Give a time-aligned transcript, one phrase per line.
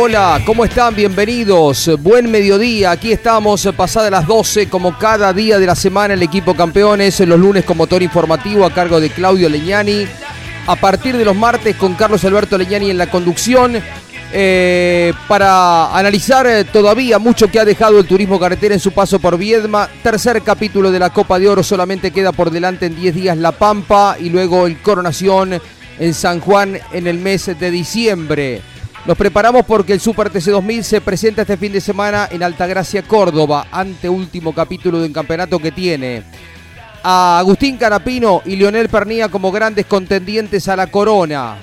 [0.00, 0.94] Hola, ¿cómo están?
[0.94, 1.90] Bienvenidos.
[2.00, 2.92] Buen mediodía.
[2.92, 7.18] Aquí estamos eh, pasadas las 12, como cada día de la semana, el equipo campeones.
[7.18, 10.06] Los lunes con motor informativo a cargo de Claudio Leñani.
[10.68, 13.82] A partir de los martes con Carlos Alberto Leñani en la conducción.
[14.32, 19.18] eh, para analizar eh, todavía mucho que ha dejado el turismo carretera en su paso
[19.18, 19.88] por Viedma.
[20.04, 21.64] Tercer capítulo de la Copa de Oro.
[21.64, 25.60] Solamente queda por delante en 10 días La Pampa y luego el Coronación
[25.98, 28.62] en San Juan en el mes de diciembre.
[29.08, 33.02] Nos preparamos porque el Super TC 2000 se presenta este fin de semana en Altagracia,
[33.02, 36.24] Córdoba, ante último capítulo de un campeonato que tiene
[37.02, 41.56] a Agustín Carapino y Lionel Pernía como grandes contendientes a la corona.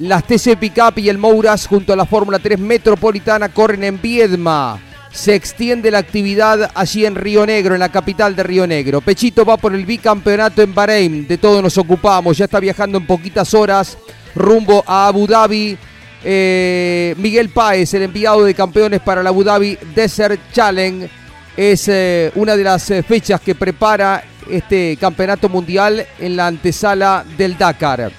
[0.00, 4.78] Las TC Pickup y el Mouras junto a la Fórmula 3 Metropolitana corren en Viedma.
[5.10, 9.00] Se extiende la actividad allí en Río Negro, en la capital de Río Negro.
[9.00, 11.26] Pechito va por el bicampeonato en Bahrein.
[11.26, 12.36] De todo nos ocupamos.
[12.36, 13.96] Ya está viajando en poquitas horas
[14.34, 15.78] rumbo a Abu Dhabi.
[16.24, 21.08] Eh, Miguel Páez, el enviado de campeones para la Abu Dhabi Desert Challenge,
[21.56, 27.24] es eh, una de las eh, fechas que prepara este campeonato mundial en la antesala
[27.36, 28.10] del Dakar.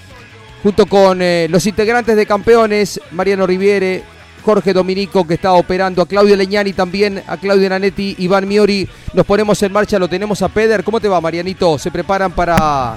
[0.62, 1.20] Junto con
[1.50, 4.02] los integrantes de campeones, Mariano Riviere,
[4.44, 9.26] Jorge Dominico, que está operando, a Claudio Leñani también, a Claudio Nanetti, Iván Miori, nos
[9.26, 10.86] ponemos en marcha, lo tenemos a Peder.
[10.86, 11.78] ¿Cómo te va, Marianito?
[11.78, 12.96] Se preparan para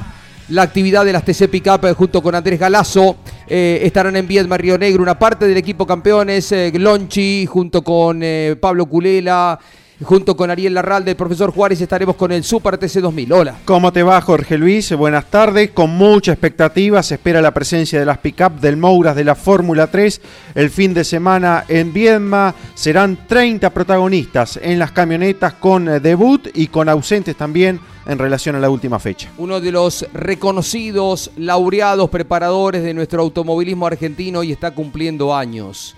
[0.49, 3.17] la actividad de las TC Pickup eh, junto con Andrés Galazo.
[3.49, 8.21] Eh, estarán en Viedma, Río Negro, una parte del equipo campeones, eh, Glonchi, junto con
[8.23, 9.59] eh, Pablo Culela,
[10.03, 13.33] junto con Ariel Larralde, el profesor Juárez, estaremos con el Super TC 2000.
[13.33, 13.55] Hola.
[13.65, 14.93] ¿Cómo te va, Jorge Luis?
[14.93, 15.71] Buenas tardes.
[15.71, 19.87] Con mucha expectativa se espera la presencia de las pick-up del Mouras de la Fórmula
[19.87, 20.21] 3
[20.55, 22.55] el fin de semana en Viedma.
[22.75, 28.57] Serán 30 protagonistas en las camionetas con eh, debut y con ausentes también en relación
[28.57, 29.31] a la última fecha.
[29.37, 35.97] Uno de los reconocidos, laureados preparadores de nuestro automovilismo argentino y está cumpliendo años.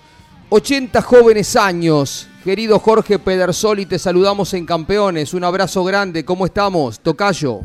[0.49, 2.27] 80 jóvenes años.
[2.43, 5.33] Querido Jorge Pedersoli, te saludamos en Campeones.
[5.33, 6.25] Un abrazo grande.
[6.25, 6.99] ¿Cómo estamos?
[6.99, 7.61] Tocayo.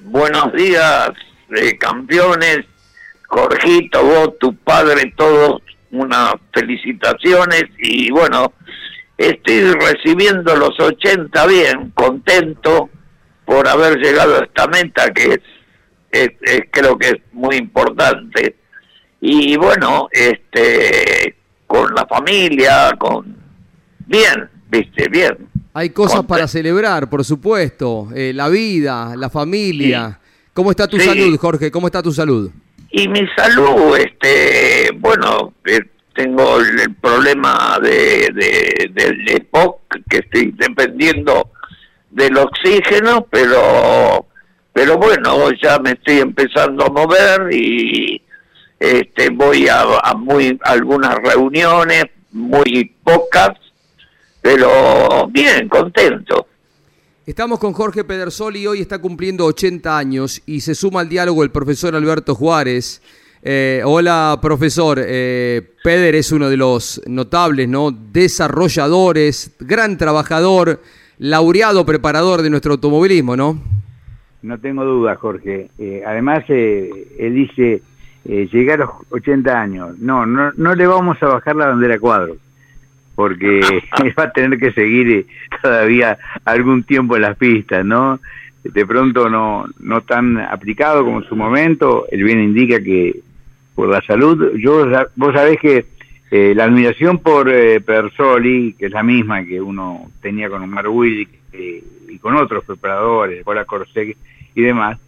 [0.00, 1.10] Buenos días,
[1.54, 2.60] eh, campeones.
[3.26, 7.64] Jorgito, vos, tu padre, todos, unas felicitaciones.
[7.78, 8.52] Y bueno,
[9.18, 12.88] estoy recibiendo los 80 bien, contento
[13.44, 15.40] por haber llegado a esta meta que es,
[16.10, 18.56] es- es- creo que es muy importante.
[19.20, 23.36] Y bueno, este con la familia, con
[24.06, 25.48] bien, viste, bien.
[25.72, 28.08] Hay cosas Conte- para celebrar, por supuesto.
[28.14, 30.20] Eh, la vida, la familia.
[30.52, 31.06] ¿Cómo está tu Sí.
[31.06, 31.70] salud, Jorge?
[31.72, 32.50] ¿Cómo está tu salud?
[32.90, 35.80] Y mi salud, este, bueno, eh,
[36.14, 41.50] tengo el, el problema de, de- del EPOC, que estoy dependiendo
[42.14, 44.26] del oxígeno, pero,
[44.72, 48.22] pero bueno, ya me estoy empezando a mover y
[48.78, 53.50] este, voy a, muy algunas reuniones, muy pocas,
[54.40, 56.46] pero bien, contento.
[57.26, 61.50] Estamos con Jorge Pedersoli, hoy está cumpliendo 80 años y se suma al diálogo el
[61.50, 63.02] profesor Alberto Juárez.
[63.42, 65.00] Eh, hola, profesor.
[65.02, 67.90] Eh, es uno de los notables, ¿no?
[67.90, 70.80] Desarrolladores, gran trabajador,
[71.24, 73.58] laureado preparador de nuestro automovilismo, ¿no?
[74.42, 75.70] No tengo duda, Jorge.
[75.78, 77.80] Eh, además, eh, él dice
[78.26, 79.98] eh, llegar a los 80 años.
[79.98, 82.36] No, no, no le vamos a bajar la bandera a cuadros,
[83.14, 83.60] porque
[84.18, 85.26] va a tener que seguir eh,
[85.62, 88.20] todavía algún tiempo en las pistas, ¿no?
[88.62, 92.04] De pronto no, no tan aplicado como en su momento.
[92.10, 93.20] El bien indica que
[93.74, 94.86] por la salud, yo
[95.16, 95.86] vos sabés que
[96.30, 100.88] eh, la admiración por eh, Persoli, que es la misma que uno tenía con Omar
[100.88, 104.16] Willy eh, y con otros preparadores, Cola Corsec
[104.54, 104.98] y demás,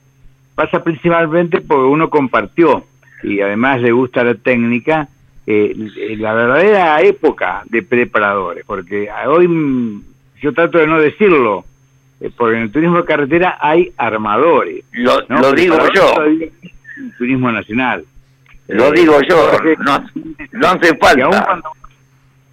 [0.54, 2.84] pasa principalmente porque uno compartió
[3.22, 5.08] y además le gusta la técnica,
[5.46, 5.74] eh,
[6.18, 10.02] la verdadera época de preparadores, porque hoy
[10.40, 11.64] yo trato de no decirlo,
[12.20, 14.84] eh, porque en el turismo de carretera hay armadores.
[14.92, 15.40] Lo, ¿no?
[15.40, 16.14] lo digo yo,
[17.18, 18.04] turismo nacional.
[18.68, 20.04] Lo digo yo, no,
[20.52, 21.44] no hace que aún falta.
[21.44, 21.70] cuando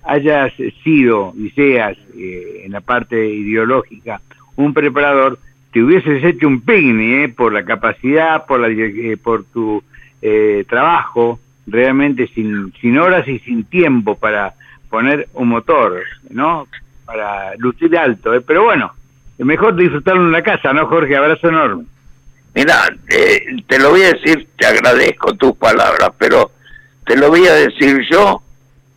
[0.04, 0.51] hayas
[0.83, 4.21] sido y seas eh, en la parte ideológica
[4.56, 5.39] un preparador,
[5.71, 9.83] te hubieses hecho un picnic eh, por la capacidad, por la eh, por tu
[10.21, 14.54] eh, trabajo, realmente sin, sin horas y sin tiempo para
[14.89, 16.68] poner un motor, ¿no?
[17.06, 18.42] Para lucir alto, eh.
[18.42, 18.94] pero bueno,
[19.38, 21.15] es mejor disfrutarlo en la casa, ¿no, Jorge?
[21.15, 21.86] Abrazo enorme.
[22.56, 26.52] Mira, eh, te lo voy a decir, te agradezco tus palabras, pero
[27.06, 28.42] te lo voy a decir yo,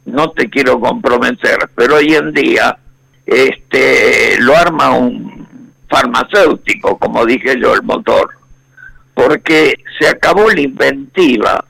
[0.04, 2.76] no te quiero comprometer, pero hoy en día
[3.24, 8.30] este lo arma un farmacéutico, como dije yo, el motor,
[9.14, 11.64] porque se acabó la inventiva,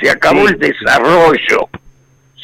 [0.00, 1.68] se acabó Sí, el desarrollo,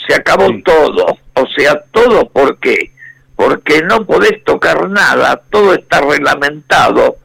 [0.07, 0.63] se acabó Sí.
[0.65, 2.91] todo, o sea, todo ¿por qué?
[3.37, 7.17] Porque no podés tocar nada, todo está reglamentado,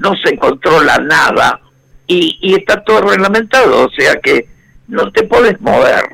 [0.00, 1.60] no se controla nada
[2.06, 4.46] y, y está todo reglamentado, o sea que
[4.88, 6.04] no te podés mover.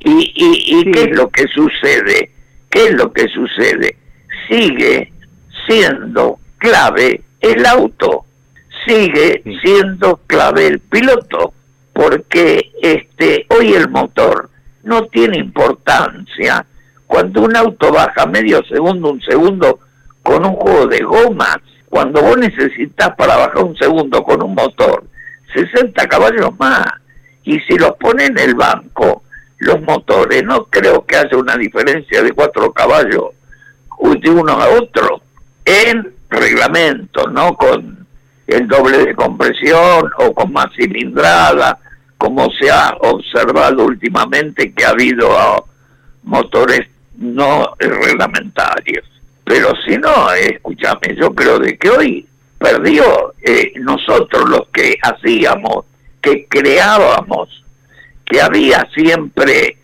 [0.00, 0.90] ¿Y, y, y Sí.
[0.92, 2.30] qué es lo que sucede?
[2.70, 3.96] ¿Qué es lo que sucede?
[4.48, 5.12] Sigue
[5.66, 8.24] siendo clave el auto,
[8.86, 9.58] sigue Sí.
[9.62, 11.54] siendo clave el piloto,
[11.92, 14.50] porque este hoy el motor
[14.82, 16.64] no tiene importancia.
[17.06, 19.80] Cuando un auto baja medio segundo, un segundo
[20.22, 21.58] con un juego de gomas,
[21.90, 25.04] cuando vos necesitas para bajar un segundo con un motor
[25.52, 26.86] 60 caballos más,
[27.44, 29.24] y si los pone en el banco,
[29.58, 33.30] los motores, no creo que haya una diferencia de cuatro caballos
[34.20, 35.20] de uno a otro
[35.64, 38.06] en reglamento, no con
[38.46, 41.78] el doble de compresión o con más cilindrada,
[42.16, 45.62] como se ha observado últimamente que ha habido ah,
[46.22, 49.04] motores no reglamentarios.
[49.50, 55.86] Pero si no, escúchame, yo creo de que hoy perdió eh, nosotros los que hacíamos,
[56.22, 57.64] que creábamos,
[58.24, 59.76] que había siempre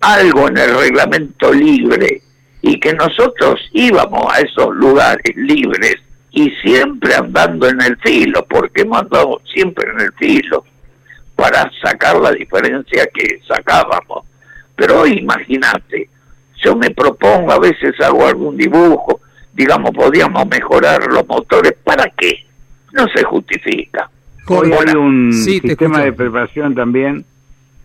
[0.00, 2.22] algo en el reglamento libre
[2.62, 5.96] y que nosotros íbamos a esos lugares libres
[6.30, 10.64] y siempre andando en el filo, porque hemos andado siempre en el filo
[11.36, 14.24] para sacar la diferencia que sacábamos.
[14.74, 16.08] Pero hoy imagínate,
[16.64, 19.20] yo me propongo, a veces hago algún dibujo,
[19.52, 22.44] digamos, podíamos mejorar los motores, ¿para qué?
[22.92, 24.08] No se justifica.
[24.46, 26.04] Hoy hay un Sí, sistema escucho.
[26.04, 27.24] de preparación también.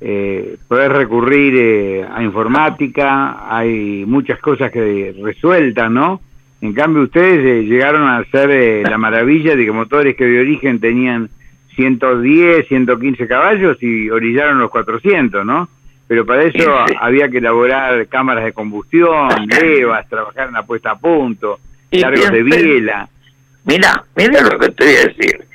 [0.02, 6.22] Eh, poder recurrir eh, a informática, hay muchas cosas que resueltan, ¿no?
[6.62, 10.40] En cambio, ustedes eh, llegaron a hacer eh, la maravilla de que motores que de
[10.40, 11.30] origen tenían
[11.76, 15.68] 110, 115 caballos y orillaron los 400, ¿no?
[16.10, 19.30] Pero para eso había que elaborar cámaras de combustión,
[19.62, 21.60] levas, trabajar en la puesta a punto,
[21.92, 23.08] Y largos de biela.
[23.66, 25.46] Mira, mira lo que te voy a decir.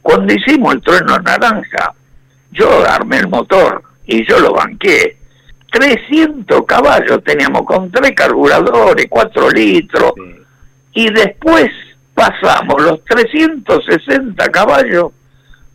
[0.00, 1.92] Cuando hicimos el trueno naranja,
[2.52, 5.16] yo armé el motor y yo lo banqué.
[5.72, 10.42] 300 caballos teníamos con tres carburadores, 4 litros, Sí.
[10.92, 11.66] y después
[12.14, 15.10] pasamos los 360 caballos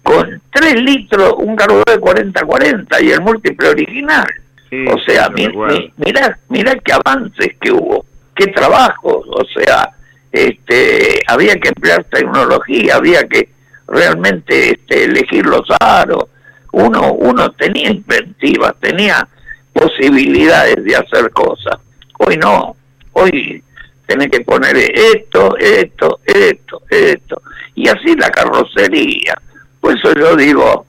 [0.10, 1.86] con 3 litros, un carburador
[2.16, 4.26] de 40-40 y el múltiple original.
[4.70, 9.90] Sí, o sea, mi- mi- mirá, mirá qué avances que hubo, qué trabajos, o sea,
[10.32, 13.50] este, había que emplear tecnología, había que
[13.88, 16.26] realmente este, elegir los aros,
[16.72, 19.28] uno, uno tenía inventivas, tenía
[19.74, 21.78] posibilidades de hacer cosas.
[22.20, 22.76] Hoy no,
[23.14, 23.64] hoy
[24.06, 27.42] tenés que poner esto, esto, esto, esto,
[27.76, 29.36] y así la carrocería.
[29.80, 30.86] Por eso yo digo,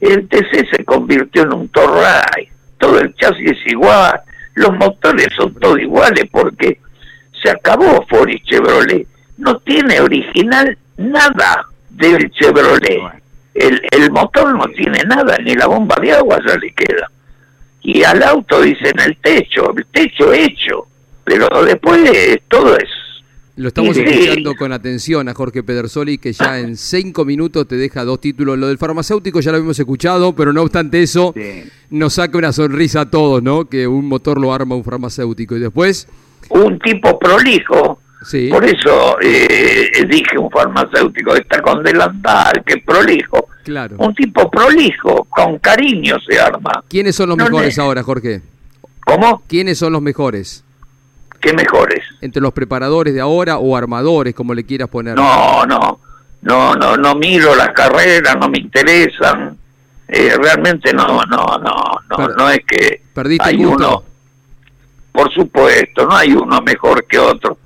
[0.00, 4.20] el TC se convirtió en un Torray, todo el chasis es igual,
[4.54, 6.78] los motores son todos iguales porque
[7.42, 9.06] se acabó Ford y Chevrolet,
[9.38, 13.00] no tiene original nada del Chevrolet.
[13.54, 17.10] El, el motor no tiene nada, ni la bomba de agua ya le queda.
[17.82, 20.86] Y al auto dicen el techo, el techo hecho,
[21.24, 22.10] pero después
[22.48, 22.88] todo es...
[23.60, 28.04] Lo estamos escuchando con atención a Jorge Pedersoli, que ya en cinco minutos te deja
[28.04, 28.58] dos títulos.
[28.58, 31.64] Lo del farmacéutico ya lo habíamos escuchado, pero no obstante eso, Sí.
[31.90, 33.66] nos saca una sonrisa a todos, ¿no?
[33.68, 35.56] Que un motor lo arma un farmacéutico.
[35.56, 36.08] Y después,
[36.48, 43.46] Un tipo prolijo, sí, por eso eh, dije un farmacéutico, está con delantal, que prolijo.
[43.62, 43.96] claro.
[43.98, 46.82] Un tipo prolijo, con cariño se arma.
[46.88, 48.40] ¿Quiénes son los No mejores le- ahora, Jorge?
[49.04, 49.42] ¿Cómo?
[49.46, 50.64] ¿Quiénes son los mejores?
[51.40, 52.00] ¿Qué mejores?
[52.20, 55.14] ¿Entre los preparadores de ahora o armadores, como le quieras poner?
[55.16, 56.00] No, no,
[56.42, 59.56] no, no, no miro las carreras, no me interesan.
[60.08, 63.88] Eh, realmente no, no, no, no, Per- no es que ¿Perdiste hay el gusto?
[63.88, 64.04] uno,
[65.12, 67.56] por supuesto, no hay uno mejor que otro.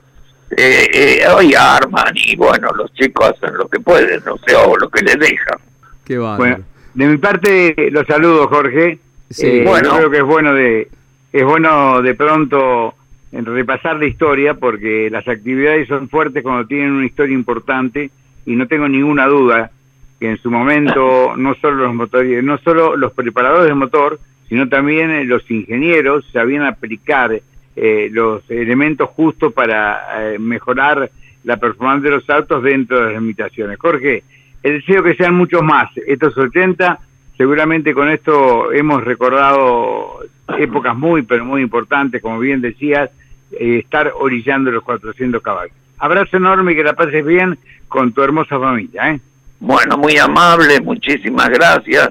[0.56, 4.76] Eh, eh, hoy arman y bueno, los chicos hacen lo que pueden, o sea, o
[4.76, 5.58] lo que les dejan.
[6.04, 6.18] Qué.
[6.18, 6.58] Bueno,
[6.94, 8.98] de mi parte los saludo, Jorge.
[9.30, 9.46] Sí.
[9.46, 9.88] Eh, Bueno.
[9.90, 10.88] yo creo que es bueno de
[11.32, 12.94] es bueno de pronto
[13.34, 18.10] en repasar la historia porque las actividades son fuertes cuando tienen una historia importante
[18.46, 19.72] y no tengo ninguna duda
[20.20, 24.68] que en su momento no solo los motores, no solo los preparadores de motor, sino
[24.68, 27.40] también eh, los ingenieros sabían aplicar
[27.74, 31.10] eh, los elementos justos para eh, mejorar
[31.42, 33.78] la performance de los autos dentro de las limitaciones.
[33.80, 34.22] Jorge,
[34.62, 37.00] deseo que sean muchos más, estos 80,
[37.36, 40.20] seguramente con esto hemos recordado
[40.56, 43.10] épocas muy, pero muy importantes, como bien decías,
[43.58, 45.74] eh, estar orillando los 400 caballos.
[45.98, 47.58] Abrazo enorme y que la pases bien
[47.88, 49.10] con tu hermosa familia.
[49.10, 49.20] ¿eh?
[49.60, 52.10] Bueno, muy amable, muchísimas gracias.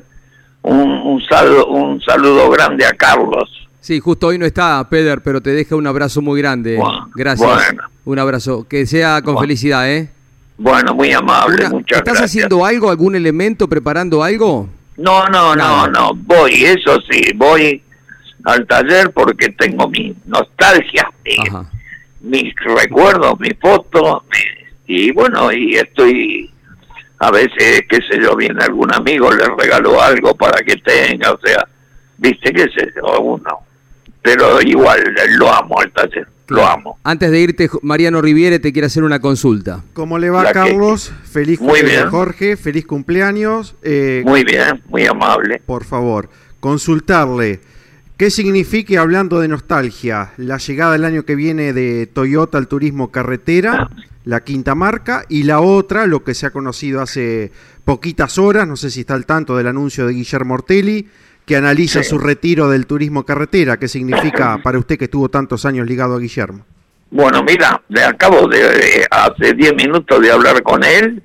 [0.62, 3.50] Un, un saludo, un saludo grande a Carlos.
[3.82, 6.78] Sí, justo hoy no está, Peder, pero te deja un abrazo muy grande.
[6.78, 7.50] Bueno, Gracias.
[7.54, 7.84] bueno.
[8.06, 8.66] Un abrazo.
[8.68, 9.42] Que sea con Bueno.
[9.42, 10.10] felicidad, ¿eh?
[10.58, 12.30] Bueno, muy amable, Una- muchas ¿Estás gracias.
[12.32, 14.70] haciendo algo, algún elemento, preparando algo?
[14.98, 17.82] No, no, no, no, voy, eso sí, voy
[18.46, 21.10] al taller porque tengo mi nostalgia,
[22.22, 26.50] mis recuerdos, mis fotos, mi- y bueno, y estoy,
[27.20, 31.39] a veces, qué sé yo, viene algún amigo, le regalo algo para que tenga, o
[31.44, 31.68] sea,
[32.18, 33.60] viste, qué sé yo, uno,
[34.22, 35.01] pero igual,
[35.38, 37.00] lo amo al taller, lo amo.
[37.03, 39.84] Antes de irte, Mariano Riviere te quiere hacer una consulta.
[39.94, 41.12] ¿Cómo le va, La que- Carlos?
[41.24, 42.10] Feliz Muy cumpleaños, bien.
[42.10, 42.58] Jorge.
[42.58, 43.75] Feliz cumpleaños.
[43.82, 45.62] Eh, Muy bien, muy amable.
[45.65, 47.62] por favor, consultarle.
[48.24, 53.12] ¿Qué significa, hablando de nostalgia, la llegada el año que viene de Toyota al turismo
[53.12, 53.89] carretera,
[54.24, 57.51] la quinta marca, y la otra, lo que se ha conocido hace
[57.84, 61.10] poquitas horas, no sé si está al tanto del anuncio de Guillermo Ortelli,
[61.46, 62.12] que analiza Sí.
[62.12, 63.75] su retiro del turismo carretera?
[63.75, 66.65] ¿Qué significa para usted que estuvo tantos años ligado a Guillermo?
[67.12, 71.22] Bueno, mira, le acabo de eh, hace 10 minutos de hablar con él.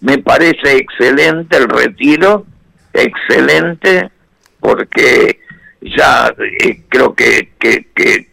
[0.00, 2.46] Me parece excelente el retiro,
[2.94, 4.10] excelente,
[4.58, 5.39] porque
[5.80, 8.28] ya eh, creo que, que,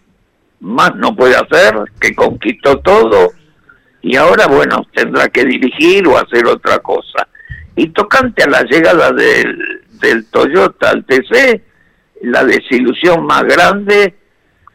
[0.59, 3.31] más no puede hacer, que conquistó todo
[4.01, 7.27] y ahora, bueno, tendrá que dirigir o hacer otra cosa.
[7.75, 11.61] Y tocante a la llegada del, del Toyota al TC,
[12.21, 14.15] la desilusión más grande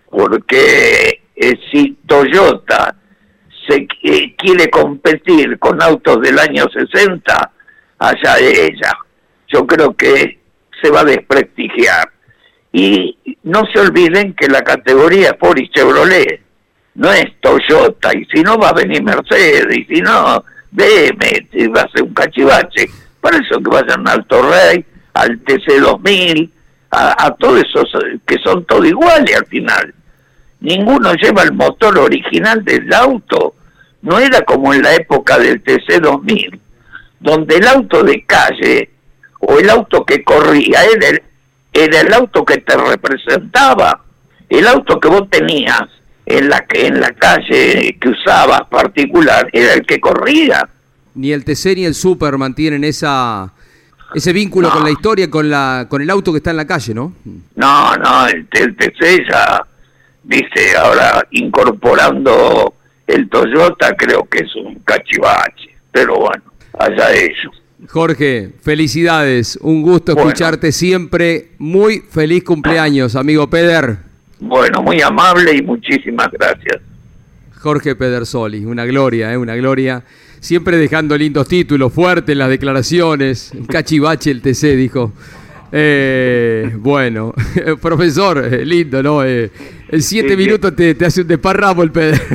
[0.09, 2.95] porque eh, si Toyota
[3.67, 7.51] se qui- quiere competir con autos del año 60,
[7.99, 8.93] allá de ella.
[9.49, 10.39] Yo creo que
[10.81, 12.12] se va a desprestigiar.
[12.73, 16.41] Y no se olviden que la categoría Ford y Chevrolet
[16.95, 21.83] no es Toyota, y si no va a venir Mercedes, y si no, BM, va
[21.83, 22.89] a ser un cachivache.
[23.21, 26.51] Por eso que vayan al Torrey, al TC2000,
[26.91, 27.89] a, a todos esos
[28.27, 29.95] que son todos iguales al final
[30.63, 33.55] ninguno lleva el motor original del auto.
[34.01, 36.59] No era como en la época del TC2000,
[37.21, 38.91] donde el auto de calle
[39.41, 41.23] o el auto que corría era el,
[41.73, 44.03] era el auto que te representaba,
[44.49, 45.83] el auto que vos tenías
[46.27, 50.69] en la que en la calle que usabas particular era el que corría.
[51.15, 53.53] Ni el TC ni el Super mantienen esa
[54.15, 54.75] ese vínculo No.
[54.75, 57.15] con la historia, con la con el auto que está en la calle, ¿no?
[57.57, 59.67] No, no, el, el TC ya,
[60.23, 62.75] dice, ahora incorporando
[63.07, 65.77] el Toyota, creo que es un cachivache.
[65.91, 66.43] Pero bueno,
[66.79, 67.62] allá ellos.
[67.89, 70.29] Jorge, felicidades, un gusto Bueno.
[70.29, 71.51] escucharte siempre.
[71.59, 73.99] Muy feliz cumpleaños, amigo Peder.
[74.41, 76.81] Bueno, muy amable y muchísimas gracias.
[77.59, 79.37] Jorge Pedersoli, una gloria, ¿eh?
[79.37, 80.03] una gloria.
[80.41, 83.53] Siempre dejando lindos títulos, fuertes en las declaraciones.
[83.69, 85.13] Cachivache el TC, dijo.
[85.71, 87.33] Eh, bueno,
[87.81, 89.25] profesor, eh, lindo, ¿no?
[89.25, 89.51] Eh,
[89.89, 92.21] en siete Sí, minutos te, te hace un desparramo el Peder.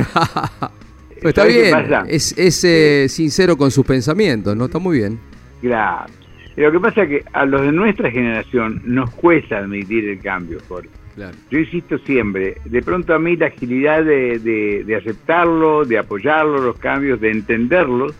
[1.20, 4.66] Pero está ¿Sabes qué bien, es, es, eh, sincero con sus pensamientos, ¿no?
[4.66, 5.18] Está muy bien.
[5.60, 6.12] Claro.
[6.56, 10.58] Lo que pasa es que a los de nuestra generación nos cuesta admitir el cambio,
[10.68, 10.88] Jorge.
[11.14, 11.36] Claro.
[11.50, 16.60] Yo insisto siempre, de pronto a mí la agilidad de, de- de aceptarlo, de apoyarlo,
[16.60, 18.14] los cambios, de entenderlos,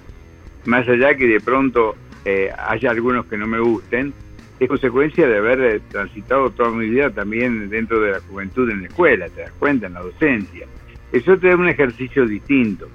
[0.67, 4.13] más allá que de pronto eh, haya algunos que no me gusten,
[4.61, 8.81] es consecuencia de haber eh, transitado toda mi vida también dentro de la juventud en
[8.83, 10.67] la escuela, te das cuenta, en la docencia.
[11.13, 12.89] Eso te da un ejercicio distinto,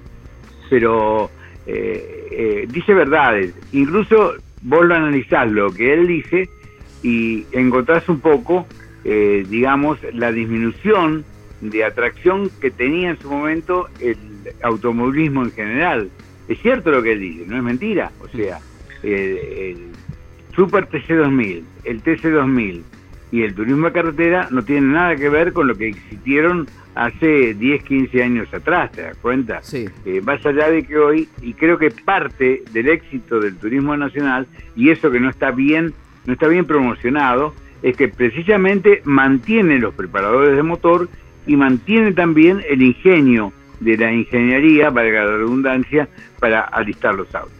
[0.69, 1.29] pero
[1.65, 6.50] eh, eh, dice verdades, incluso vos lo analizás lo que él dice
[7.01, 8.67] y encontrás un poco,
[9.03, 11.25] eh, digamos, la disminución
[11.62, 14.17] de atracción que tenía en su momento el
[14.62, 16.10] automovilismo en general.
[16.48, 18.12] Es cierto lo que él dice, no es mentira.
[18.20, 18.60] O sea,
[19.01, 19.77] el, el
[20.55, 22.82] Super TC2000, el TC2000
[23.33, 27.55] y el turismo de carretera no tienen nada que ver con lo que existieron hace
[27.55, 29.63] 10, 15 años atrás, ¿te das cuenta?
[29.63, 29.89] Sí.
[30.05, 34.45] Eh, más allá de que hoy, y creo que parte del éxito del turismo nacional,
[34.75, 35.95] y eso que no está bien,
[36.27, 41.09] no está bien promocionado, es que precisamente mantiene los preparadores de motor
[41.47, 46.07] y mantiene también el ingenio de la ingeniería, valga la redundancia,
[46.39, 47.51] para alistar los autos.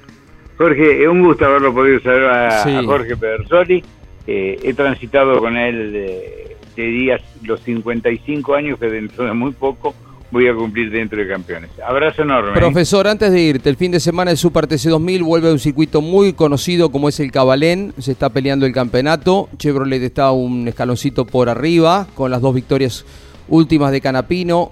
[0.56, 2.76] Jorge, es un gusto haberlo podido saber a, Sí.
[2.76, 3.84] a Jorge Pedersoli.
[4.26, 9.94] Eh, he transitado con él, te diría, los 55 años que dentro de muy poco
[10.34, 11.70] voy a cumplir dentro de campeones.
[11.86, 12.52] Abrazo enorme.
[12.52, 12.56] ¿eh?
[12.56, 16.02] Profesor, antes de irte, el fin de semana el Super TC2000 vuelve a un circuito
[16.02, 17.94] muy conocido como es el Cabalén.
[18.00, 19.48] Se está peleando el campeonato.
[19.58, 23.06] Chevrolet está un escaloncito por arriba con las dos victorias
[23.48, 24.72] últimas de Canapino.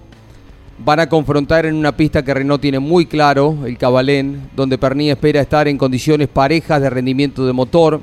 [0.84, 5.14] Van a confrontar en una pista que Renault tiene muy claro, el Cabalén, donde Pernilla
[5.14, 8.02] espera estar en condiciones parejas de rendimiento de motor.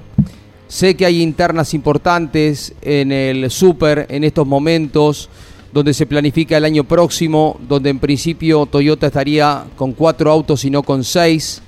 [0.68, 5.30] Sé que hay internas importantes en el Super en estos momentos,
[5.72, 10.70] donde se planifica el año próximo, donde en principio Toyota estaría con cuatro autos y
[10.70, 11.62] no con seis,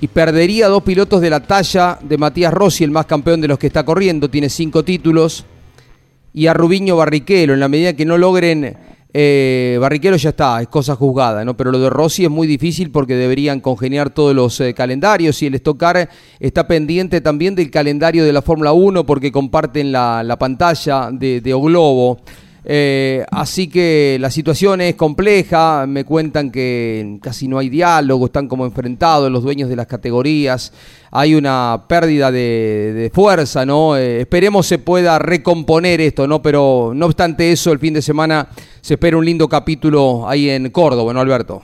[0.00, 3.58] y perdería dos pilotos de la talla de Matías Rossi, el más campeón de los
[3.58, 5.44] que está corriendo, tiene cinco títulos,
[6.32, 8.90] y a Rubiño Barrichello, en la medida que no logren...
[9.12, 11.56] eh, Barrichello ya está, es cosa juzgada, ¿no?
[11.56, 15.46] Pero lo de Rossi es muy difícil porque deberían congeniar todos los eh, calendarios y
[15.46, 16.08] el Stock Car
[16.38, 21.40] está pendiente también del calendario de la Fórmula 1 porque comparten la, la pantalla de,
[21.40, 22.20] de O Globo.
[22.64, 28.48] Eh, así que la situación es compleja, me cuentan que casi no hay diálogo, están
[28.48, 30.72] como enfrentados los dueños de las categorías,
[31.10, 33.96] hay una pérdida de, fuerza, ¿no?
[33.96, 36.42] Eh, esperemos se pueda recomponer esto, ¿no?
[36.42, 38.48] Pero no obstante eso, el fin de semana
[38.80, 41.62] se espera un lindo capítulo ahí en Córdoba, ¿no, Alberto?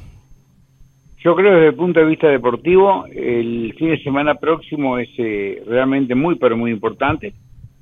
[1.27, 5.61] Yo creo desde el punto de vista deportivo, el fin de semana próximo es eh,
[5.67, 7.35] realmente muy, pero muy importante,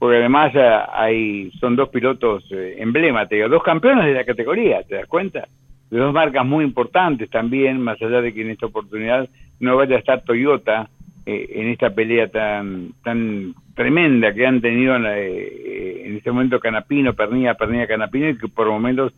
[0.04, 4.96] porque además eh, hay son dos pilotos eh, emblemáticos, dos campeones de la categoría, ¿te
[4.96, 5.48] das cuenta?
[5.90, 9.26] De dos marcas muy importantes también, más allá de que en esta oportunidad
[9.60, 10.90] no vaya a estar Toyota
[11.24, 16.30] eh, en esta pelea tan tan tremenda que han tenido en, la- eh, en este
[16.30, 19.14] momento Canapino, Pernilla, Pernilla, Canapino, y que por momentos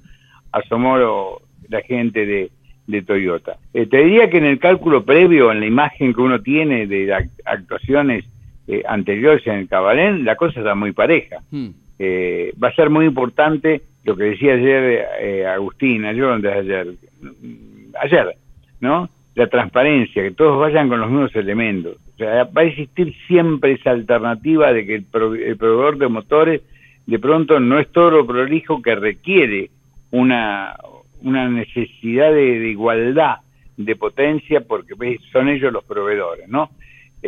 [0.52, 2.50] asomó la gente de,
[2.86, 3.56] de Toyota.
[3.74, 7.12] Eh, te diría que en el cálculo previo, en la imagen que uno tiene de
[7.44, 8.24] actuaciones
[8.68, 11.36] eh, anteriores en el Cabalén, la cosa está muy pareja.
[11.50, 11.68] Hmm.
[11.98, 16.86] Eh, va a ser muy importante lo que decía ayer eh, Agustín, ayer, ayer,
[17.20, 18.36] mm, ayer,
[18.80, 19.08] ¿no?
[19.34, 21.96] La transparencia, que todos vayan con los mismos elementos.
[22.14, 26.08] O sea, va a existir siempre esa alternativa de que el, pro- el proveedor de
[26.08, 26.62] motores
[27.06, 29.70] de pronto no es todo lo prolijo que requiere
[30.10, 30.74] una,
[31.22, 33.36] una necesidad de, de igualdad
[33.76, 34.94] de potencia porque
[35.32, 36.70] son ellos los proveedores, ¿no?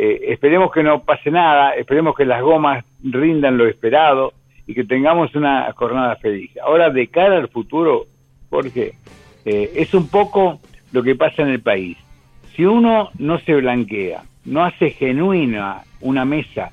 [0.01, 4.31] Eh, esperemos que no pase nada, esperemos que las gomas rindan lo esperado
[4.65, 6.51] y que tengamos una jornada feliz.
[6.63, 8.05] Ahora, de cara al futuro,
[8.49, 8.93] Jorge,
[9.43, 10.61] eh, es un poco
[10.93, 11.97] lo que pasa en el país.
[12.55, 16.71] Si uno no se blanquea, no hace genuina una mesa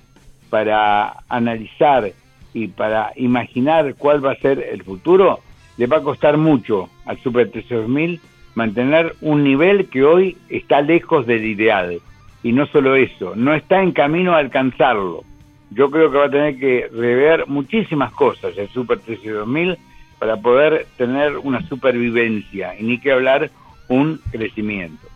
[0.48, 2.12] para analizar
[2.54, 5.40] y para imaginar cuál va a ser el futuro,
[5.78, 8.20] le va a costar mucho al Super 3000
[8.54, 12.00] mantener un nivel que hoy está lejos del ideal.
[12.46, 15.24] Y no solo eso, no está en camino a alcanzarlo.
[15.72, 19.76] Yo creo que va a tener que rever muchísimas cosas el Super 3000
[20.20, 23.50] para poder tener una supervivencia y ni que hablar
[23.88, 25.08] un crecimiento.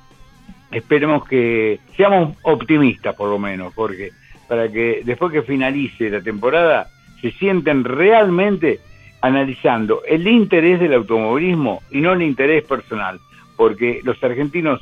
[0.73, 4.11] Esperemos que seamos optimistas por lo menos, Jorge,
[4.49, 6.89] para que después que finalice la temporada
[7.21, 8.81] se sienten realmente
[9.21, 13.21] analizando el interés del automovilismo y no el interés personal,
[13.57, 14.81] porque los argentinos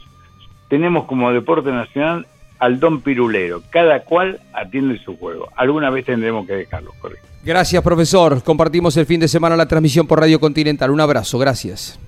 [0.69, 2.27] tenemos como deporte nacional
[2.59, 5.49] al don pirulero, cada cual atiende su juego.
[5.57, 7.19] Alguna vez tendremos que dejarlo, Jorge.
[7.45, 8.43] Gracias, profesor.
[8.43, 10.91] Compartimos el fin de semana la transmisión por Radio Continental.
[10.91, 11.99] Un abrazo, gracias.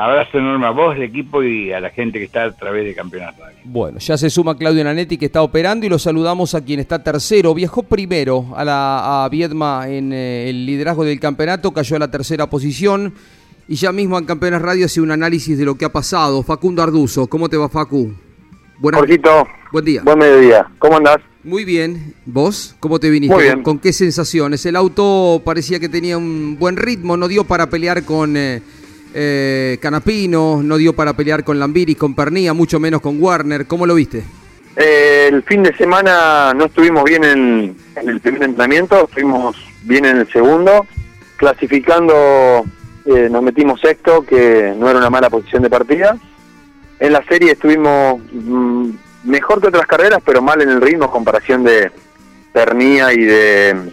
[0.00, 2.94] Abrazo enorme a vos, el equipo y a la gente que está a través de
[2.94, 3.58] Campeonato Radio.
[3.64, 7.02] Bueno, ya se suma Claudio Nanetti que está operando y lo saludamos a quien está
[7.02, 7.52] tercero.
[7.52, 12.10] Viajó primero a, la, a Viedma en eh, el liderazgo del campeonato, cayó a la
[12.12, 13.12] tercera posición
[13.66, 16.44] y ya mismo en Campeones Radio hace un análisis de lo que ha pasado.
[16.44, 18.14] Facundo Arduzo, ¿cómo te va Facu?
[18.78, 20.02] Buenas, Jorgito, buen día.
[20.04, 20.66] buen mediodía.
[20.78, 21.18] ¿Cómo andás?
[21.44, 22.14] Muy bien.
[22.26, 22.76] ¿Vos?
[22.80, 23.34] ¿Cómo te viniste?
[23.34, 23.62] Muy bien.
[23.62, 24.66] ¿Con qué sensaciones?
[24.66, 28.60] El auto parecía que tenía un buen ritmo, no dio para pelear con eh,
[29.14, 33.66] eh, Canapino, no dio para pelear con Lambiris, con Pernía, mucho menos con Warner.
[33.66, 34.24] ¿Cómo lo viste?
[34.76, 40.04] Eh, el fin de semana no estuvimos bien en, en el primer entrenamiento, estuvimos bien
[40.04, 40.86] en el segundo.
[41.36, 42.64] Clasificando
[43.30, 46.18] nos metimos sexto, que no era una mala posición de partida.
[47.00, 48.90] En la serie estuvimos mm,
[49.24, 51.90] mejor que otras carreras, pero mal en el ritmo comparación de
[52.52, 53.92] Pernía y de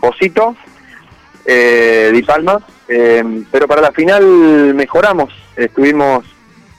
[0.00, 0.56] Josito,
[1.44, 2.60] eh, Di Palma.
[2.88, 6.24] Eh, pero para la final mejoramos, estuvimos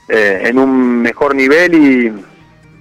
[0.10, 2.13] eh, en un mejor nivel y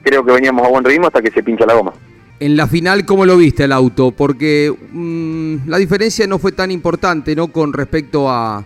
[0.02, 1.92] creo que veníamos a buen ritmo hasta que se pincha la goma.
[2.40, 4.10] En la final, ¿cómo lo viste el auto?
[4.10, 7.48] Porque mm, la diferencia no fue tan importante, ¿no?
[7.48, 8.64] Con respecto a,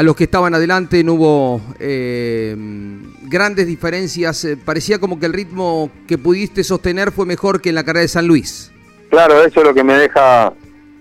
[0.00, 2.56] a los que estaban adelante, no hubo eh,
[3.28, 4.46] grandes diferencias.
[4.46, 8.00] Eh, Parecía como que el ritmo que pudiste sostener fue mejor que en la carrera
[8.00, 8.72] de San Luis.
[9.10, 10.54] Claro, eso es lo que me deja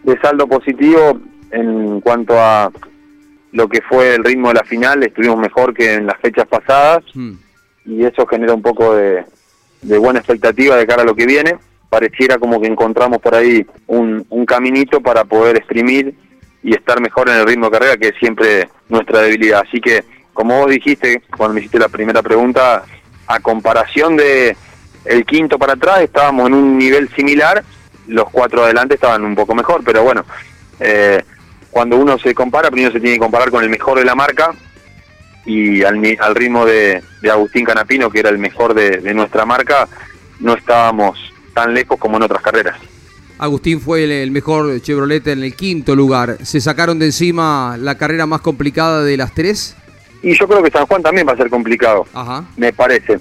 [0.04, 1.18] de saldo positivo
[1.52, 2.70] en cuanto a
[3.54, 5.02] lo que fue el ritmo de la final.
[5.02, 7.32] Estuvimos mejor que en las fechas pasadas Mm.
[7.86, 9.24] y eso genera un poco de,
[9.82, 11.56] de buena expectativa de cara a lo que viene.
[11.90, 16.14] Pareciera como que encontramos por ahí un, un caminito para poder exprimir
[16.64, 19.64] y estar mejor en el ritmo de carrera, que es siempre nuestra debilidad.
[19.68, 22.84] Así que, como vos dijiste cuando me hiciste la primera pregunta,
[23.28, 24.56] a comparación de
[25.06, 27.64] el quinto para atrás, estábamos en un nivel similar,
[28.08, 30.26] los cuatro adelante estaban un poco mejor, pero bueno,
[30.80, 31.24] eh,
[31.70, 34.52] cuando uno se compara, primero se tiene que comparar con el mejor de la marca
[35.46, 39.88] y al, al ritmo de, de Agustín Canapino, que era el mejor de nuestra marca,
[40.40, 41.18] no estábamos
[41.54, 42.78] tan lejos como en otras carreras.
[43.40, 46.38] Agustín fue el, el mejor Chevrolet en el quinto lugar.
[46.44, 49.76] ¿Se sacaron de encima la carrera más complicada de las tres?
[50.22, 52.46] Y yo creo que San Juan también va a ser complicado, Ajá.
[52.58, 53.20] me parece.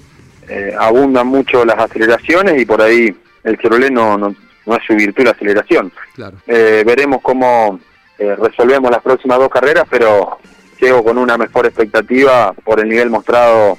[0.49, 4.93] Eh, abundan mucho las aceleraciones y por ahí el Chevrolet no, no, no es su
[4.95, 5.91] virtud la aceleración.
[6.13, 6.37] Claro.
[6.45, 7.79] Eh, veremos cómo
[8.17, 10.37] eh, resolvemos las próximas dos carreras, pero
[10.81, 13.77] llego con una mejor expectativa por el nivel mostrado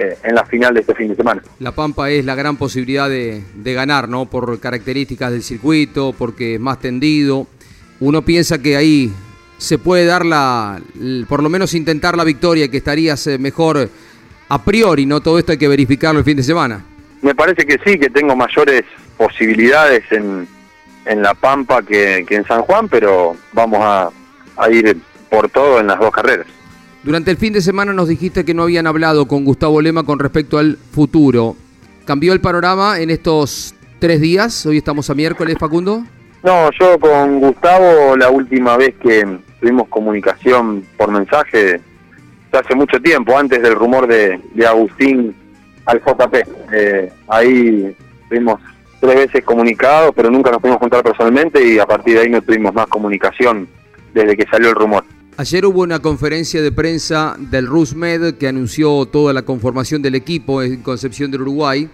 [0.00, 1.42] eh, en la final de este fin de semana.
[1.58, 4.26] La Pampa es la gran posibilidad de, de ganar, ¿no?
[4.26, 7.46] Por características del circuito, porque es más tendido.
[8.00, 9.12] Uno piensa que ahí
[9.58, 10.80] se puede dar la,
[11.28, 13.90] por lo menos intentar la victoria, que estarías eh, mejor
[14.48, 15.20] a priori, ¿no?
[15.20, 16.82] Todo esto hay que verificarlo el fin de semana.
[17.20, 18.84] Me parece que sí, que tengo mayores
[19.18, 20.48] posibilidades en,
[21.04, 24.08] en La Pampa que, que en San Juan, pero vamos a,
[24.56, 24.96] a ir
[25.28, 26.46] por todo en las dos carreras.
[27.02, 30.18] Durante el fin de semana nos dijiste que no habían hablado con Gustavo Lema con
[30.18, 31.56] respecto al futuro.
[32.04, 34.66] ¿Cambió el panorama en estos tres días?
[34.66, 36.04] Hoy estamos a miércoles, Facundo.
[36.42, 39.26] No, yo con Gustavo la última vez que
[39.60, 41.80] tuvimos comunicación por mensaje,
[42.52, 45.34] hace mucho tiempo, antes del rumor de, de Agustín
[45.86, 46.34] al JP.
[46.72, 48.60] Eh, ahí estuvimos
[49.00, 52.42] tres veces comunicados, pero nunca nos pudimos juntar personalmente y a partir de ahí no
[52.42, 53.66] tuvimos más comunicación
[54.12, 55.02] desde que salió el rumor.
[55.36, 60.62] Ayer hubo una conferencia de prensa del RusMed que anunció toda la conformación del equipo
[60.62, 61.88] en Concepción del Uruguay.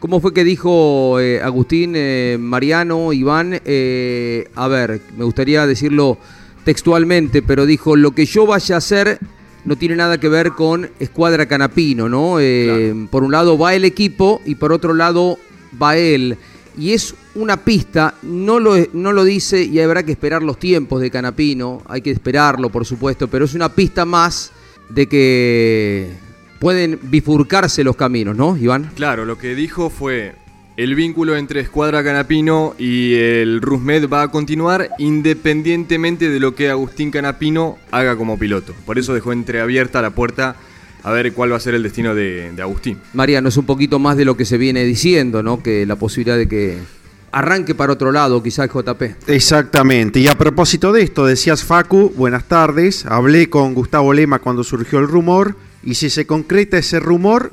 [0.00, 3.60] ¿Cómo fue que dijo eh, Agustín, eh, Mariano, Iván?
[3.64, 6.18] Eh, a ver, me gustaría decirlo
[6.64, 9.18] textualmente, pero dijo, lo que yo vaya a hacer
[9.64, 12.38] no tiene nada que ver con Escuadra Canapino, ¿no?
[13.10, 15.38] Por un lado va el equipo y por otro lado
[15.80, 16.36] va él.
[16.76, 21.00] Y es una pista, no lo, no lo dice y habrá que esperar los tiempos
[21.00, 24.52] de Canapino, hay que esperarlo por supuesto, pero es una pista más
[24.88, 26.10] de que
[26.58, 28.90] pueden bifurcarse los caminos, ¿no, Iván?
[28.96, 30.34] Claro, lo que dijo fue
[30.76, 36.70] el vínculo entre Escuadra Canapino y el Rusmed va a continuar independientemente de lo que
[36.70, 38.74] Agustín Canapino haga como piloto.
[38.84, 40.56] Por eso dejó entreabierta la puerta
[41.04, 42.98] a ver cuál va a ser el destino de, de Agustín.
[43.12, 45.62] Mariano, es un poquito más de lo que se viene diciendo, ¿no?
[45.62, 46.78] Que la posibilidad de que
[47.38, 49.02] arranque para otro lado, quizás JP.
[49.28, 50.20] Exactamente.
[50.20, 53.06] Y a propósito de esto, decías Facu, buenas tardes.
[53.06, 55.54] Hablé con Gustavo Lema cuando surgió el rumor.
[55.82, 57.52] Y si se concreta ese rumor,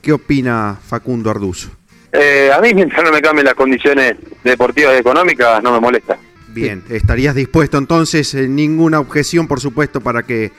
[0.00, 1.70] ¿qué opina Facundo Arduzo?
[2.12, 6.16] Eh, a mí mientras no me cambien las condiciones deportivas y económicas no me molesta.
[6.48, 8.32] Bien, ¿estarías dispuesto entonces?
[8.34, 10.52] eh, ninguna objeción, por supuesto, para que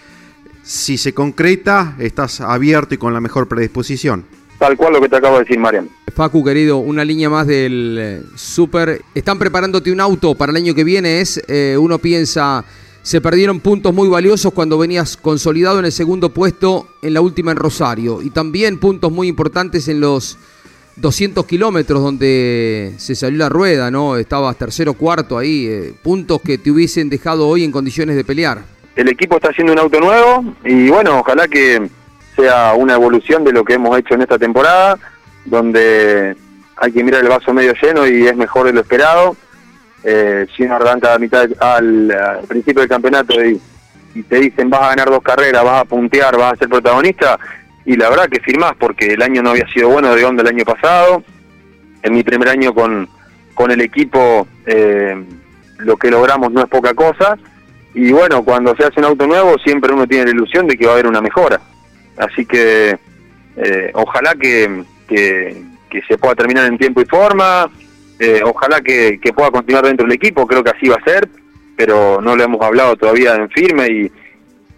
[0.62, 4.26] si se concreta, estás abierto y con la mejor predisposición.
[4.58, 5.89] Tal cual lo que te acabo de decir, Marian.
[6.15, 9.02] Facu, querido, una línea más del eh, Super.
[9.13, 11.22] Están preparándote un auto para el año que viene.
[11.22, 12.65] Es, eh, uno piensa,
[13.04, 17.52] se perdieron puntos muy valiosos cuando venías consolidado en el segundo puesto en la última
[17.52, 18.22] en Rosario.
[18.24, 20.39] Y también puntos muy importantes en los
[20.96, 24.17] 200 kilómetros donde se salió la rueda, ¿no?
[24.17, 25.67] Estabas tercero, cuarto ahí.
[25.67, 28.63] eh, puntos que te hubiesen dejado hoy en condiciones de pelear.
[28.96, 31.88] El equipo está haciendo un auto nuevo y bueno, ojalá que
[32.38, 34.97] sea una evolución de lo que hemos hecho en esta temporada,
[35.43, 36.38] donde
[36.78, 39.36] hay que mirar el vaso medio lleno y es mejor de lo esperado.
[40.04, 42.13] Eh, si uno arranca a mitad al,
[42.47, 43.60] principio del campeonato y,
[44.13, 47.38] y te dicen vas a ganar dos carreras, vas a puntear, vas a ser protagonista,
[47.88, 50.50] y la verdad que firmás porque el año no había sido bueno de onda el
[50.50, 51.23] año pasado.
[52.04, 53.08] En mi primer año con,
[53.54, 55.15] con el equipo eh,
[55.80, 57.38] lo que logramos no es poca cosa.
[57.93, 60.86] Y bueno, cuando se hace un auto nuevo siempre uno tiene la ilusión de que
[60.86, 61.62] va a haber una mejora.
[62.18, 62.98] Así que
[63.58, 65.64] eh, ojalá que, que,
[66.08, 67.70] se pueda terminar en tiempo y forma,
[68.20, 71.28] eh, ojalá que, que pueda continuar dentro del equipo, creo que así va a ser,
[71.76, 74.12] pero no lo hemos hablado todavía en firme y,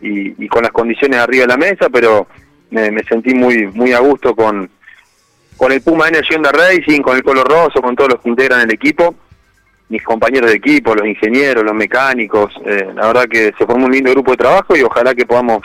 [0.02, 2.28] y, con las condiciones arriba de la mesa, pero
[2.71, 4.69] me, sentí muy muy a gusto con,
[5.58, 8.62] con el Puma Energy Honda Racing, con el Colo Rosso, con todos los que integran
[8.62, 9.15] el equipo,
[9.89, 13.91] mis compañeros de equipo, los ingenieros, los mecánicos, eh, la verdad que se formó un
[13.91, 15.63] lindo grupo de trabajo y ojalá que podamos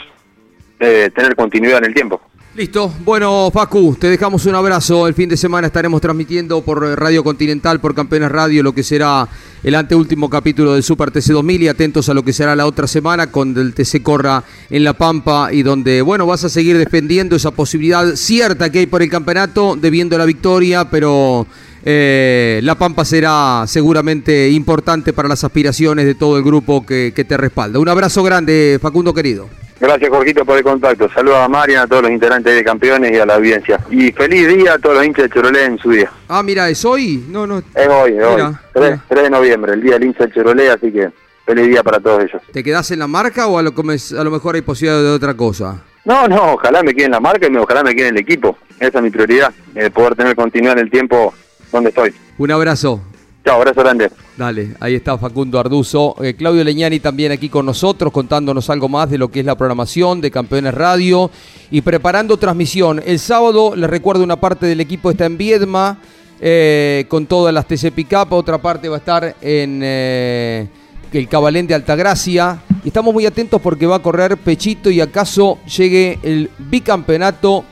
[0.81, 2.21] eh, tener continuidad en el tiempo.
[2.57, 2.95] Listo.
[3.05, 5.09] Bueno, Facu, te dejamos un abrazo.
[5.09, 9.27] El fin de semana estaremos transmitiendo por Radio Continental, por Campeones Radio, lo que será
[9.65, 12.87] el anteúltimo capítulo del Super TC 2000 y atentos a lo que será la otra
[12.87, 17.35] semana con el TC Corra en La Pampa y donde, bueno, vas a seguir defendiendo
[17.35, 21.49] esa posibilidad cierta que hay por el campeonato, debiendo la victoria, pero
[21.85, 27.37] eh, La Pampa será seguramente importante para las aspiraciones de todo el grupo que te
[27.37, 27.81] respalda.
[27.81, 29.64] Un abrazo grande, Facundo querido.
[29.87, 31.11] Gracias, Jorgito, por el contacto.
[31.13, 33.79] Saludos a Marian, a todos los integrantes de campeones y a la audiencia.
[33.91, 36.11] Y feliz día a todos los hinchas de Chevrolet en su día.
[36.29, 37.23] Ah, mira, ¿es hoy?
[37.29, 37.59] No, no.
[37.59, 38.37] Es hoy, es hoy.
[38.37, 39.05] Mira, 3, mira.
[39.09, 41.11] 3 de noviembre, el día del hincha de Chevrolet, así que
[41.45, 42.41] feliz día para todos ellos.
[42.53, 45.11] ¿Te quedás en la marca o a lo, come- a lo mejor hay posibilidad de
[45.11, 45.83] otra cosa?
[46.07, 48.57] No, no, ojalá me quede en la marca y ojalá me quede en el equipo.
[48.81, 51.35] Esa es mi prioridad, eh, poder tener continuidad en el tiempo
[51.71, 52.15] donde estoy.
[52.39, 53.03] Un abrazo.
[53.45, 54.11] Chao, abrazo grande.
[54.37, 56.17] Dale, ahí está Facundo Arduzo.
[56.21, 59.55] Eh, Claudio Leñani también aquí con nosotros, contándonos algo más de lo que es la
[59.55, 61.31] programación de Campeones Radio
[61.71, 63.01] y preparando transmisión.
[63.07, 65.99] El sábado, les recuerdo, una parte del equipo está en Viedma
[66.41, 70.67] eh, con todas las TC Pickup, otra parte va a estar en eh,
[71.13, 72.61] el Cabalén de Altagracia.
[72.83, 77.65] Y estamos muy atentos porque va a correr Pechito y acaso llegue el bicampeonato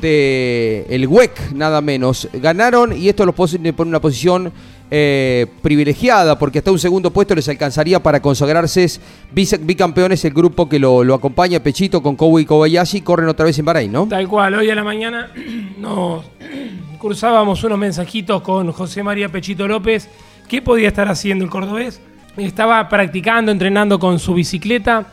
[0.00, 2.28] de el WEC, nada menos.
[2.32, 4.52] Ganaron y esto los pone por una posición
[4.90, 8.86] eh, privilegiada, porque hasta un segundo puesto les alcanzaría para consagrarse
[9.32, 13.58] bicampeones el grupo que lo, lo acompaña, Pechito con Kobe y Kobayashi, corren otra vez
[13.58, 14.06] en Bahrein, ¿no?
[14.08, 15.30] Tal cual, hoy a la mañana
[15.78, 16.24] nos
[16.98, 20.08] cruzábamos unos mensajitos con José María Pechito López.
[20.48, 22.00] ¿Qué podía estar haciendo el cordobés?
[22.36, 25.06] Estaba practicando, entrenando con su bicicleta.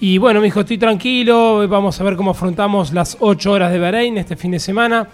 [0.00, 3.78] Y bueno, me dijo, estoy tranquilo, vamos a ver cómo afrontamos las 8 horas de
[3.78, 5.08] Bahrein este fin de semana.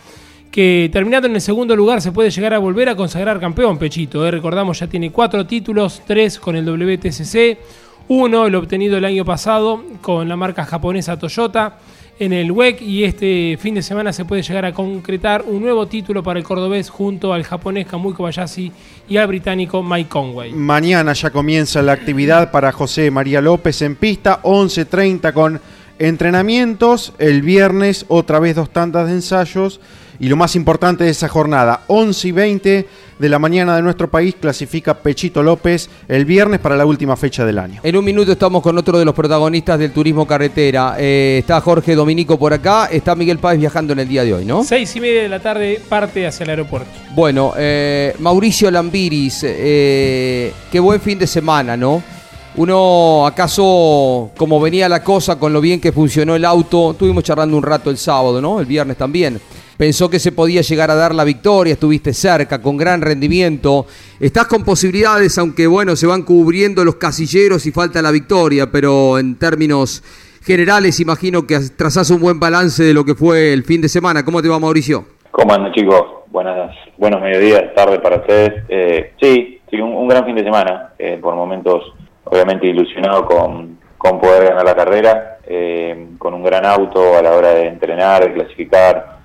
[0.50, 4.26] Que terminando en el segundo lugar se puede llegar a volver a consagrar campeón, Pechito.
[4.26, 4.32] ¿eh?
[4.32, 7.58] Recordamos, ya tiene cuatro títulos, tres con el WTCC,
[8.08, 11.78] uno el obtenido el año pasado con la marca japonesa Toyota
[12.18, 15.86] en el WEC y este fin de semana se puede llegar a concretar un nuevo
[15.86, 18.72] título para el cordobés junto al japonés Kamui Kobayashi
[19.08, 20.52] y al británico Mike Conway.
[20.52, 25.60] Mañana ya comienza la actividad para José María López en pista, 11.30 con
[25.98, 29.80] entrenamientos, el viernes otra vez dos tandas de ensayos
[30.20, 32.86] y lo más importante de esa jornada, 11 y 20
[33.18, 37.46] de la mañana de nuestro país clasifica Pechito López el viernes para la última fecha
[37.46, 37.80] del año.
[37.82, 40.96] En un minuto estamos con otro de los protagonistas del turismo carretera.
[40.98, 44.44] Eh, está Jorge Dominico por acá, está Miguel Páez viajando en el día de hoy,
[44.44, 44.62] ¿no?
[44.62, 46.90] Seis y media de la tarde parte hacia el aeropuerto.
[47.14, 52.02] Bueno, eh, Mauricio Lambiris, eh, qué buen fin de semana, ¿no?
[52.56, 57.56] Uno, acaso, como venía la cosa con lo bien que funcionó el auto, estuvimos charlando
[57.56, 58.60] un rato el sábado, ¿no?
[58.60, 59.40] El viernes también.
[59.80, 63.86] Pensó que se podía llegar a dar la victoria, estuviste cerca, con gran rendimiento.
[64.20, 69.18] Estás con posibilidades, aunque bueno, se van cubriendo los casilleros y falta la victoria, pero
[69.18, 70.04] en términos
[70.44, 74.22] generales imagino que trazás un buen balance de lo que fue el fin de semana.
[74.22, 75.06] ¿Cómo te va, Mauricio?
[75.30, 76.04] ¿Cómo andan chicos?
[76.26, 78.64] Buenas, buenos mediodías, tarde para ustedes.
[78.68, 80.92] Eh, sí, sí, un, gran fin de semana.
[80.98, 86.66] Eh, por momentos, obviamente ilusionado con, con poder ganar la carrera, eh, con un gran
[86.66, 89.19] auto a la hora de entrenar, de clasificar.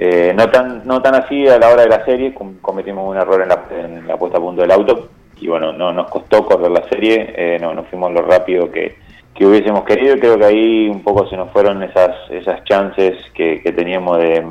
[0.00, 3.16] Eh, no tan no tan así a la hora de la serie, com- cometimos un
[3.16, 5.08] error en la, en la puesta a punto del auto
[5.40, 8.96] y bueno, no nos costó correr la serie, eh, no, no fuimos lo rápido que,
[9.34, 13.16] que hubiésemos querido y creo que ahí un poco se nos fueron esas esas chances
[13.34, 14.44] que, que teníamos de,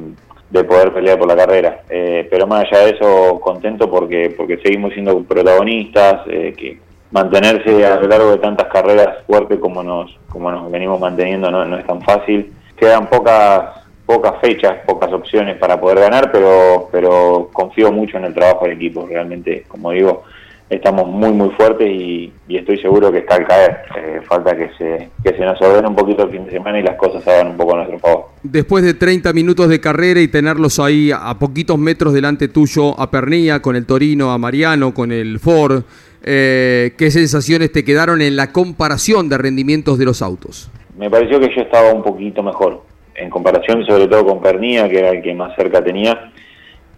[0.50, 1.82] de poder pelear por la carrera.
[1.90, 6.80] Eh, pero más allá de eso, contento porque porque seguimos siendo protagonistas, eh, que,
[7.10, 11.64] mantenerse a lo largo de tantas carreras fuerte como nos, como nos venimos manteniendo no,
[11.64, 12.54] no es tan fácil.
[12.76, 18.34] Quedan pocas, pocas fechas, pocas opciones para poder ganar, pero, pero confío mucho en el
[18.34, 19.06] trabajo del equipo.
[19.06, 20.24] Realmente, como digo,
[20.70, 23.78] estamos muy muy fuertes y, y estoy seguro que está al caer.
[23.98, 26.84] Eh, falta que se, que se nos ordene un poquito el fin de semana y
[26.84, 28.26] las cosas se hagan un poco a nuestro favor.
[28.44, 33.12] Después de 30 minutos de carrera y tenerlos ahí a poquitos metros delante tuyo, a
[33.12, 35.84] Pernilla, con el Torino, a Mariano, con el Ford,
[36.24, 40.72] eh, ¿qué sensaciones te quedaron en la comparación de rendimientos de los autos?
[40.98, 42.82] Me pareció que yo estaba un poquito mejor,
[43.18, 46.32] en comparación sobre todo con Pernilla, que era el que más cerca tenía.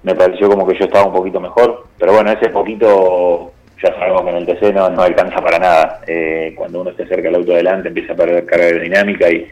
[0.04, 3.52] Me pareció como que yo estaba un poquito mejor, pero bueno, ese poquito
[3.82, 6.02] ya sabemos que en el TC no, alcanza para nada.
[6.08, 9.48] Eh, cuando uno esté cerca del auto adelante empieza a perder carga aerodinámica y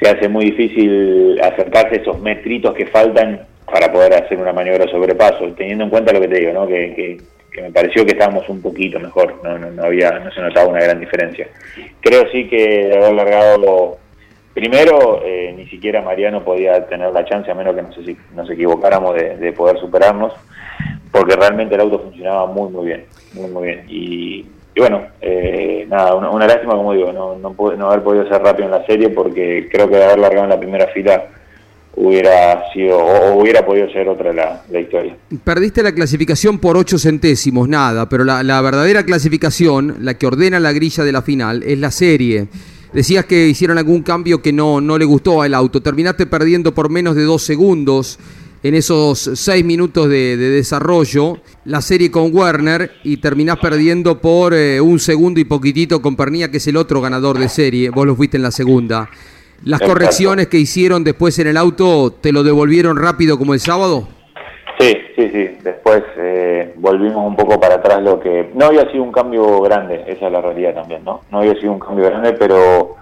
[0.00, 4.86] se hace muy difícil acercarse a esos metritos que faltan para poder hacer una maniobra
[4.88, 6.66] sobrepaso, teniendo en cuenta lo que te digo, ¿no?
[6.66, 7.18] que, que,
[7.50, 10.68] que me pareció que estábamos un poquito mejor, no, no, no, había, no se notaba
[10.68, 11.48] una gran diferencia.
[12.00, 13.98] Creo sí que de haber largado
[14.54, 17.96] primero, eh, ni siquiera Mariano podía tener la chance, a menos que nos,
[18.34, 20.32] nos equivocáramos de, de poder superarnos
[21.14, 23.84] porque realmente el auto funcionaba muy, muy bien, muy, muy bien.
[23.88, 28.42] Y, y bueno, eh, nada, una, lástima, como digo, no, no, no, haber podido ser
[28.42, 31.26] rápido en la serie porque creo que de haber largado en la primera fila
[31.94, 35.14] hubiera sido o hubiera podido ser otra la, historia.
[35.44, 40.72] Perdiste la clasificación por 8 centésimos, nada, pero la verdadera clasificación, la que ordena la
[40.72, 42.48] grilla de la final, es la serie.
[42.94, 45.82] Decías que hicieron algún cambio que no, no le gustó al auto.
[45.82, 48.20] Terminaste perdiendo por menos de dos segundos
[48.62, 54.54] en esos seis minutos de, de, desarrollo la serie con Werner y terminás perdiendo por
[54.54, 57.90] eh, un segundo y poquitito con Pernilla, que es el otro ganador de serie.
[57.90, 59.10] Vos lo fuiste en la segunda.
[59.64, 64.08] ¿Las correcciones que hicieron después en el auto te lo devolvieron rápido como el sábado?
[64.78, 65.48] Sí, sí, sí.
[65.64, 68.50] Después eh, volvimos un poco para atrás lo que...
[68.54, 71.22] No había sido un cambio grande, esa es la realidad también, ¿no?
[71.30, 72.96] No había sido un cambio grande, pero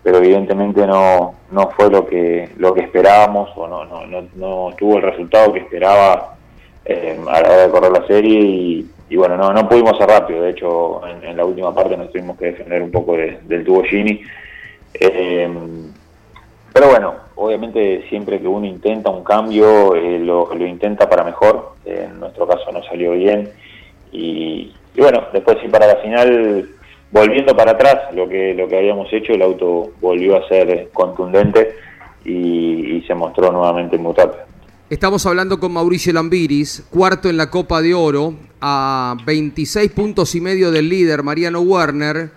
[0.00, 4.70] pero evidentemente no, no fue lo que lo que esperábamos o no, no, no, no
[4.78, 6.36] tuvo el resultado que esperaba
[6.84, 10.42] eh, a la hora de correr la serie y, bueno, no, no pudimos ser rápido,
[10.42, 13.82] de hecho en, la última parte nos tuvimos que defender un poco de, del tubo
[13.82, 14.22] Gini.
[14.94, 15.50] Eh,
[16.78, 22.20] pero bueno, obviamente siempre que uno intenta un cambio, eh, lo, intenta para mejor, en
[22.20, 23.50] nuestro caso no salió bien.
[24.12, 26.68] Y, bueno, después sí para la final
[27.10, 31.74] volviendo para atrás lo que lo que habíamos hecho el auto volvió a ser contundente
[32.24, 34.44] y, se mostró nuevamente rápido
[34.88, 40.40] Estamos hablando con Mauricio Lambiris, cuarto en la Copa de Oro, a 26 puntos y
[40.40, 42.30] medio del líder Mariano Werner,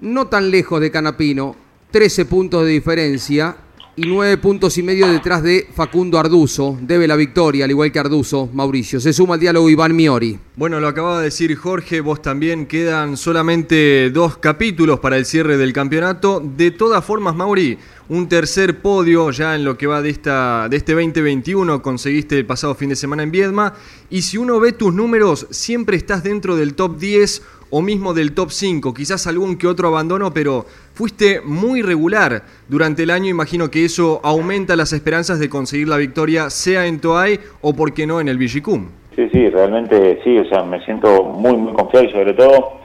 [0.00, 1.54] no tan lejos de Canapino,
[1.92, 3.56] 13 puntos de diferencia
[3.96, 6.76] y 9 puntos y medio detrás de Facundo Arduzo.
[6.82, 9.00] Debe la victoria, al igual que Arduzo, Mauricio.
[9.00, 10.38] Se suma al diálogo Iván Miori.
[10.54, 15.56] Bueno, lo acaba de decir Jorge, vos también quedan solamente dos capítulos para el cierre
[15.56, 16.40] del campeonato.
[16.40, 17.78] De todas formas, Mauri,
[18.08, 22.46] un tercer podio ya en lo que va de, esta, de este 2021, conseguiste el
[22.46, 23.74] pasado fin de semana en Viedma.
[24.10, 28.32] Y si uno ve tus números, siempre estás dentro del top 10 o mismo del
[28.32, 33.28] top 5, quizás algún que otro abandono, pero fuiste muy regular durante el año.
[33.28, 37.92] Imagino que eso aumenta las esperanzas de conseguir la victoria, sea en Toay o, por
[37.92, 38.86] qué no, en el Vigicum.
[39.16, 42.80] Sí, sí, realmente sí, o sea, me siento muy, muy confiado y sobre todo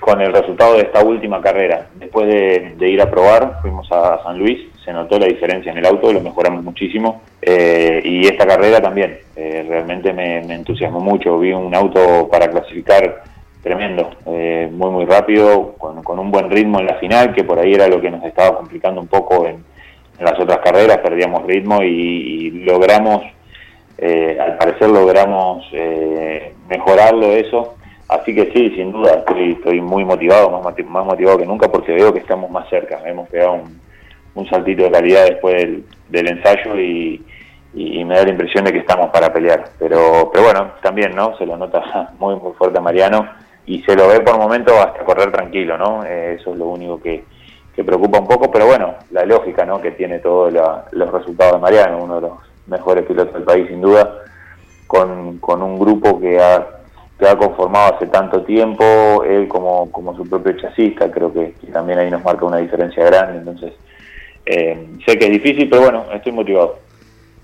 [0.00, 1.88] con el resultado de esta última carrera.
[1.94, 5.86] Después de, ir a probar, fuimos a San Luis, se notó la diferencia en el
[5.86, 7.22] auto, lo mejoramos muchísimo.
[7.42, 11.38] Eh, y esta carrera también, eh, realmente me, me entusiasmó mucho.
[11.38, 13.22] Vi un auto para clasificar
[13.62, 17.58] tremendo, eh, muy muy rápido, con, con, un buen ritmo en la final, que por
[17.58, 19.56] ahí era lo que nos estaba complicando un poco en,
[20.18, 23.22] en las otras carreras, perdíamos ritmo y, y logramos,
[23.98, 27.76] eh, al parecer logramos eh, mejorarlo eso,
[28.10, 31.92] así que sí, sin duda, estoy, estoy muy motivado, más, más, motivado que nunca porque
[31.92, 33.80] veo que estamos más cerca, hemos pegado un,
[34.34, 37.24] un saltito de calidad después del, del ensayo y,
[37.74, 39.64] y, me da la impresión de que estamos para pelear.
[39.78, 41.36] Pero, pero bueno, también, ¿no?
[41.38, 43.28] Se lo nota muy, muy fuerte a Mariano
[43.66, 46.04] y se lo ve por momento hasta correr tranquilo, ¿no?
[46.04, 47.24] Eh, eso es lo único que,
[47.74, 49.80] que, preocupa un poco, pero bueno, la lógica, ¿no?
[49.80, 50.52] Que tiene todos
[50.92, 52.32] los resultados de Mariano, uno de los
[52.66, 54.12] mejores pilotos del país, sin duda,
[54.86, 56.66] con, con un grupo que ha,
[57.20, 61.66] que ha conformado hace tanto tiempo, él como, como su propio chasista, creo que, que
[61.68, 63.74] también ahí nos marca una diferencia grande, entonces
[64.46, 66.78] eh, sé que es difícil, pero bueno, estoy motivado.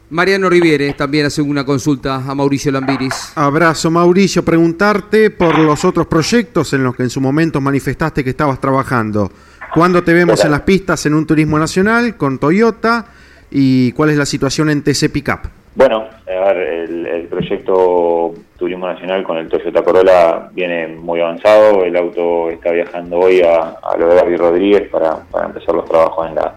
[0.09, 3.33] Mariano Riviere también hace una consulta a Mauricio Lambiris.
[3.35, 8.31] Abrazo Mauricio, preguntarte por los otros proyectos en los que en su momento manifestaste que
[8.31, 9.31] estabas trabajando.
[9.75, 13.07] ¿Cuándo te vemos en las pistas en un turismo nacional con Toyota
[13.51, 15.41] y cuál es la situación en TC Pickup?
[15.75, 21.85] Bueno, a ver, el, el proyecto Turismo Nacional con el Toyota Corolla viene muy avanzado.
[21.85, 26.35] El auto está viajando hoy a, lo de Gaby Rodríguez para, empezar los trabajos en,
[26.35, 26.55] la,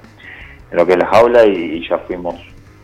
[0.72, 2.36] en lo que es la jaula y, ya fuimos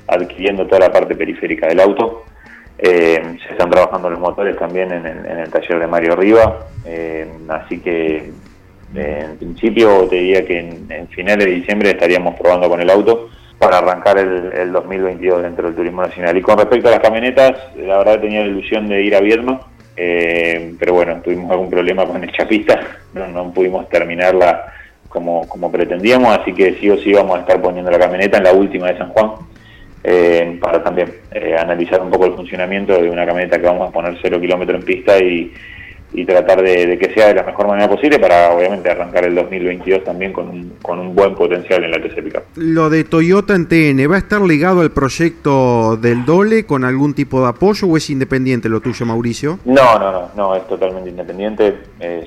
[0.07, 2.23] adquiriendo toda la parte periférica del auto.
[2.77, 6.67] Eh, se están trabajando los motores también en el, en el taller de Mario Riva,
[6.85, 8.31] eh, así que
[8.95, 12.89] eh, en principio te diría que en, en finales de diciembre estaríamos probando con el
[12.89, 13.29] auto
[13.65, 16.37] para arrancar el, el 2022 dentro del Turismo Nacional.
[16.37, 19.59] Y con respecto a las camionetas, la verdad tenía la ilusión de ir a Viedma,
[19.97, 22.79] eh, pero bueno, tuvimos algún problema con el chapista,
[23.13, 24.71] no, no pudimos terminarla
[25.09, 28.43] como, como pretendíamos, así que sí o sí vamos a estar poniendo la camioneta en
[28.43, 29.31] la última de San Juan,
[30.03, 33.91] eh, para también eh, analizar un poco el funcionamiento de una camioneta que vamos a
[33.91, 35.51] poner cero kilómetro en pista y,
[36.15, 39.35] y tratar de, de que sea de la mejor manera posible para obviamente arrancar el
[39.35, 42.43] 2022 también con un, con un buen potencial en la TC Pickup.
[42.55, 47.13] Lo de Toyota en TN, ¿va a estar ligado al proyecto del Dole con algún
[47.13, 49.59] tipo de apoyo o es independiente lo tuyo, Mauricio?
[49.65, 52.25] No, no, no, no, es totalmente independiente, es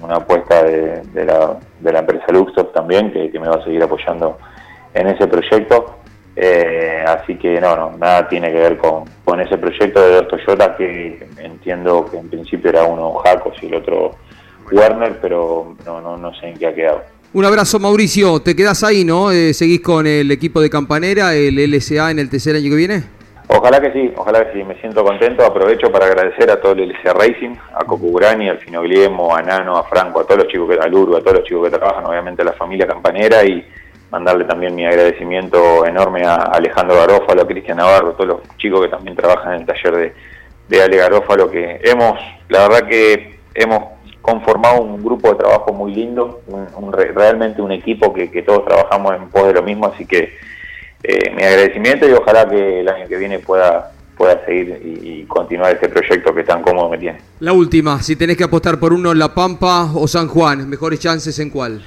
[0.00, 3.64] una apuesta de, de la, de la empresa Luxoft también, que, que me va a
[3.64, 4.38] seguir apoyando
[4.94, 5.98] en ese proyecto.
[6.38, 10.28] Eh, así que no, no, nada tiene que ver con, con ese proyecto de dos
[10.28, 14.10] Toyota que entiendo que en principio era uno Jacos y el otro
[14.70, 17.02] Werner, pero no, no, no sé en qué ha quedado.
[17.32, 18.40] Un abrazo, Mauricio.
[18.40, 19.30] Te quedás ahí, ¿no?
[19.30, 23.02] Eh, ¿Seguís con el equipo de Campanera, el LSA en el tercer año que viene?
[23.48, 25.44] Ojalá que sí, ojalá que sí, me siento contento.
[25.44, 29.84] Aprovecho para agradecer a todo el LCA Racing, a Cocugrani, al Finogliemo, a Nano, a
[29.84, 32.42] Franco, a todos los chicos que, al Urbo, a todos los chicos que trabajan, obviamente
[32.42, 33.64] a la familia campanera y
[34.10, 38.88] mandarle también mi agradecimiento enorme a Alejandro Garófalo, a Cristian Navarro, todos los chicos que
[38.88, 40.12] también trabajan en el taller de,
[40.68, 45.94] de Ale Garófalo, que hemos, la verdad que hemos conformado un grupo de trabajo muy
[45.94, 49.86] lindo, un, un, realmente un equipo que, que, todos trabajamos en pos de lo mismo,
[49.86, 50.36] así que
[51.02, 55.74] eh, mi agradecimiento y ojalá que el año que viene pueda pueda seguir y, continuar
[55.74, 57.18] este proyecto que tan cómodo me tiene.
[57.40, 61.38] La última, si tenés que apostar por uno, La Pampa o San Juan, mejores chances
[61.38, 61.84] en cuál?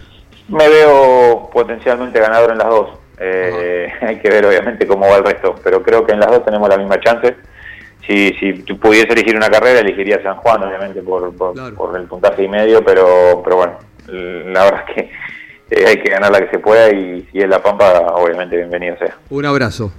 [0.49, 2.89] Me veo potencialmente ganador en las dos.
[3.19, 6.45] Eh, hay que ver obviamente cómo va el resto, pero creo que en las dos
[6.45, 7.35] tenemos la misma chance.
[8.05, 11.75] Si, si tú pudiese elegir una carrera, elegiría San Juan, obviamente, por, por, claro.
[11.75, 13.77] por el puntaje y medio, pero, pero bueno,
[14.07, 15.11] la verdad es que
[15.71, 18.97] eh, hay que ganar la que se pueda y si es La Pampa, obviamente bienvenido
[18.97, 19.15] sea.
[19.29, 19.91] Un abrazo.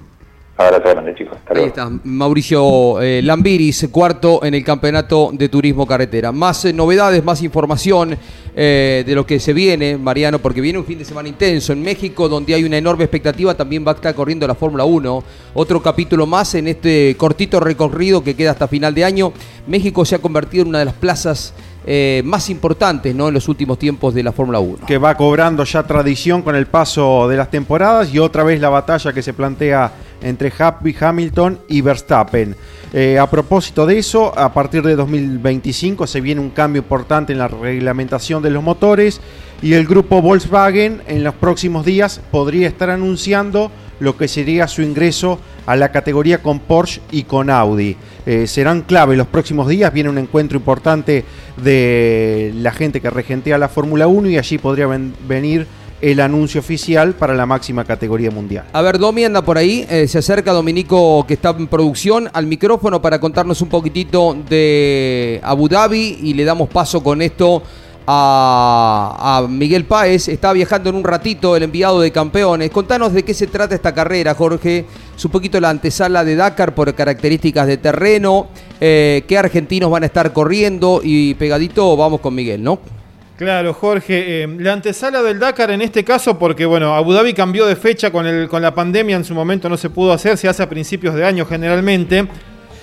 [0.56, 1.38] Abrazo grande, chicos.
[1.38, 6.32] Hasta Ahí está, Mauricio eh, Lambiris, cuarto en el campeonato de turismo carretera.
[6.32, 8.18] Más eh, novedades, más información
[8.54, 11.82] eh, de lo que se viene, Mariano, porque viene un fin de semana intenso en
[11.82, 13.54] México, donde hay una enorme expectativa.
[13.54, 15.24] También va a estar corriendo la Fórmula 1.
[15.54, 19.32] Otro capítulo más en este cortito recorrido que queda hasta final de año.
[19.66, 21.54] México se ha convertido en una de las plazas
[21.86, 23.28] eh, más importantes ¿no?
[23.28, 24.86] en los últimos tiempos de la Fórmula 1.
[24.86, 28.68] Que va cobrando ya tradición con el paso de las temporadas y otra vez la
[28.68, 29.92] batalla que se plantea
[30.22, 30.52] entre
[30.98, 32.56] Hamilton y Verstappen.
[32.92, 37.38] Eh, a propósito de eso, a partir de 2025 se viene un cambio importante en
[37.38, 39.20] la reglamentación de los motores
[39.62, 44.82] y el grupo Volkswagen en los próximos días podría estar anunciando lo que sería su
[44.82, 47.96] ingreso a la categoría con Porsche y con Audi.
[48.26, 51.24] Eh, serán clave los próximos días, viene un encuentro importante
[51.62, 55.66] de la gente que regentea la Fórmula 1 y allí podría ven venir
[56.00, 58.64] el anuncio oficial para la máxima categoría mundial.
[58.72, 62.46] A ver, Domi anda por ahí, eh, se acerca Dominico que está en producción al
[62.46, 67.62] micrófono para contarnos un poquitito de Abu Dhabi y le damos paso con esto
[68.06, 70.28] a, a, Miguel Páez.
[70.28, 72.70] Está viajando en un ratito el enviado de campeones.
[72.70, 74.86] Contanos de qué se trata esta carrera, Jorge.
[75.16, 78.48] Es un poquito la antesala de Dakar por características de terreno.
[78.80, 82.99] Eh, qué argentinos van a estar corriendo y pegadito vamos con Miguel, ¿no?
[83.40, 84.42] Claro, Jorge.
[84.42, 88.12] Eh, la antesala del Dakar en este caso, porque bueno, Abu Dhabi cambió de fecha
[88.12, 90.68] con, el, con la pandemia, en su momento no se pudo hacer, se hace a
[90.68, 92.28] principios de año generalmente.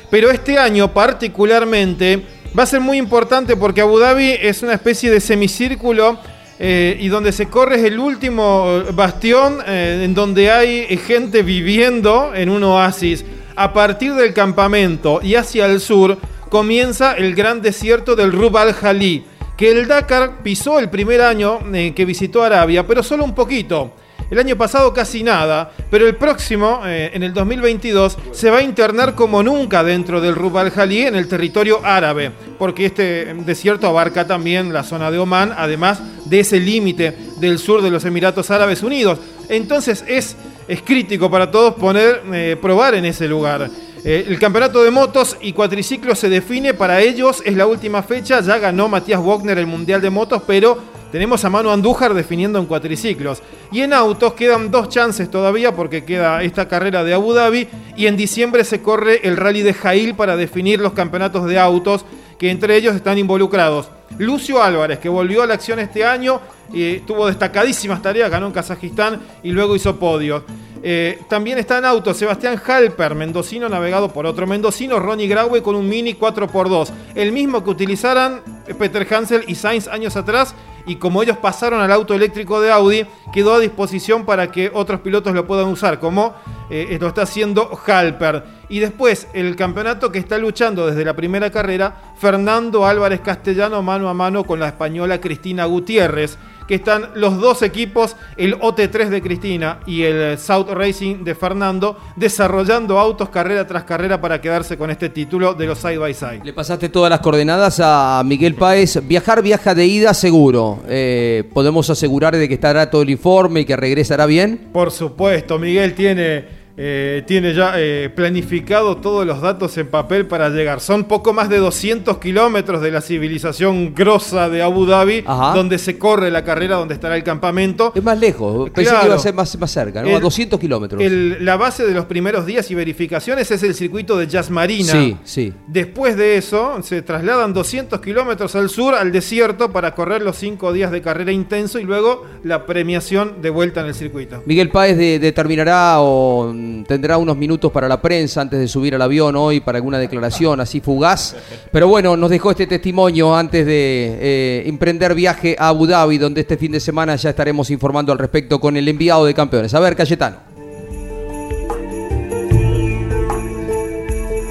[0.09, 2.23] Pero este año particularmente
[2.57, 6.17] va a ser muy importante porque Abu Dhabi es una especie de semicírculo
[6.57, 12.31] eh, y donde se corre es el último bastión eh, en donde hay gente viviendo
[12.33, 13.23] en un oasis.
[13.55, 16.17] A partir del campamento y hacia el sur
[16.49, 19.23] comienza el gran desierto del Rub al-Jalí,
[19.57, 23.91] que el Dakar pisó el primer año eh, que visitó Arabia, pero solo un poquito.
[24.29, 28.61] El año pasado casi nada, pero el próximo, eh, en el 2022, se va a
[28.61, 34.27] internar como nunca dentro del Rub al-Jalí en el territorio árabe, porque este desierto abarca
[34.27, 38.83] también la zona de Omán, además de ese límite del sur de los Emiratos Árabes
[38.83, 39.19] Unidos.
[39.47, 40.35] Entonces es,
[40.67, 43.69] es crítico para todos poner, eh, probar en ese lugar.
[44.09, 48.39] Eh, el campeonato de motos y cuatriciclos se define para ellos, es la última fecha,
[48.39, 50.77] ya ganó Matías Wagner el Mundial de Motos, pero
[51.11, 53.41] Tenemos a Manu Andújar definiendo en cuatriciclos.
[53.71, 58.07] Y en autos quedan dos chances todavía porque queda esta carrera de Abu Dhabi y
[58.07, 62.03] en diciembre se corre el rally de Jail para definir los campeonatos de autos
[62.37, 63.89] que entre ellos están involucrados.
[64.17, 66.41] Lucio Álvarez, que volvió a la acción este año,
[66.73, 70.43] eh, tuvo destacadísimas tareas, ganó en Kazajistán y luego hizo podio.
[70.83, 75.75] Eh, también está en auto Sebastián Halper, mendocino navegado por otro mendocino, Ronnie Graue con
[75.75, 76.91] un Mini 4x2.
[77.15, 78.41] El mismo que utilizaran
[78.77, 80.55] Peter Hansel y Sainz años atrás
[80.87, 85.01] y como ellos pasaron al auto eléctrico de Audi, quedó a disposición para que otros
[85.01, 86.33] pilotos lo puedan usar, como
[86.69, 88.43] eh, lo está haciendo Halper.
[88.69, 94.07] Y después el campeonato que está luchando desde la primera carrera, Fernando Álvarez Castellano mano
[94.07, 99.21] a mano con la española Cristina Gutiérrez que están los dos equipos, el OT3 de
[99.21, 104.91] Cristina y el South Racing de Fernando, desarrollando autos carrera tras carrera para quedarse con
[104.91, 106.41] este título de los side by side.
[106.43, 108.99] Le pasaste todas las coordenadas a Miguel Páez.
[109.07, 110.79] Viajar, viaja de ida seguro.
[110.87, 114.69] Eh, ¿Podemos asegurar de que estará todo el informe y que regresará bien?
[114.73, 120.49] Por supuesto, Miguel tiene eh, tiene ya eh, planificado todos los datos en papel para
[120.49, 120.79] llegar.
[120.79, 125.21] Son poco más de 200 kilómetros de la civilización grosa de Abu Dhabi,
[125.55, 127.91] donde se corre la carrera, donde estará el campamento.
[127.95, 130.15] Es más lejos, pensé que iba a ser más, más cerca, ¿no?
[130.15, 131.01] a 200 kilómetros.
[131.41, 134.91] La base de los primeros días y verificaciones es el circuito de Jazz Marina.
[134.91, 135.53] Sí, sí.
[135.65, 140.73] Después de eso, se trasladan 200 kilómetros al sur, al desierto, para correr los 5
[140.73, 144.43] días de carrera intenso y luego la premiación de vuelta en el circuito.
[144.45, 146.53] Miguel Páez determinará o
[146.87, 150.59] tendrá unos minutos para la prensa antes de subir al avión hoy para alguna declaración
[150.59, 151.35] así fugaz.
[151.71, 156.41] Pero bueno, nos dejó este testimonio antes de eh, emprender viaje a Abu Dhabi, donde
[156.41, 159.73] este fin de semana ya estaremos informando al respecto con el enviado de campeones.
[159.73, 160.37] A ver, Cayetano.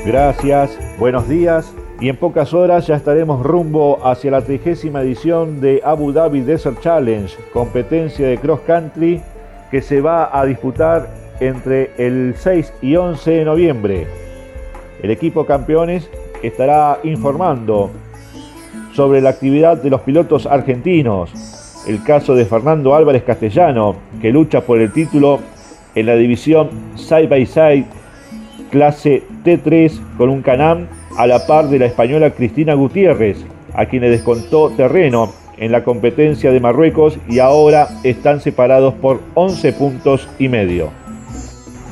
[0.05, 1.73] Gracias, buenos días.
[1.99, 6.81] Y en pocas horas ya estaremos rumbo hacia la trigésima edición de Abu Dhabi Desert
[6.81, 9.23] Challenge, competencia de cross country
[9.71, 11.09] que se va a disputar
[11.41, 14.07] entre el 6 y 11 de noviembre.
[15.03, 16.09] El equipo campeones
[16.43, 17.91] estará informando
[18.93, 21.33] sobre la actividad de los pilotos argentinos.
[21.87, 25.39] El caso de Fernando Álvarez Castellano, que lucha por el título
[25.95, 27.85] en la división Side by Side
[28.71, 34.03] clase T3 con un Canam a la par de la española Cristina Gutiérrez, a quien
[34.03, 40.29] le descontó terreno en la competencia de Marruecos y ahora están separados por 11 puntos
[40.39, 41.06] y medio.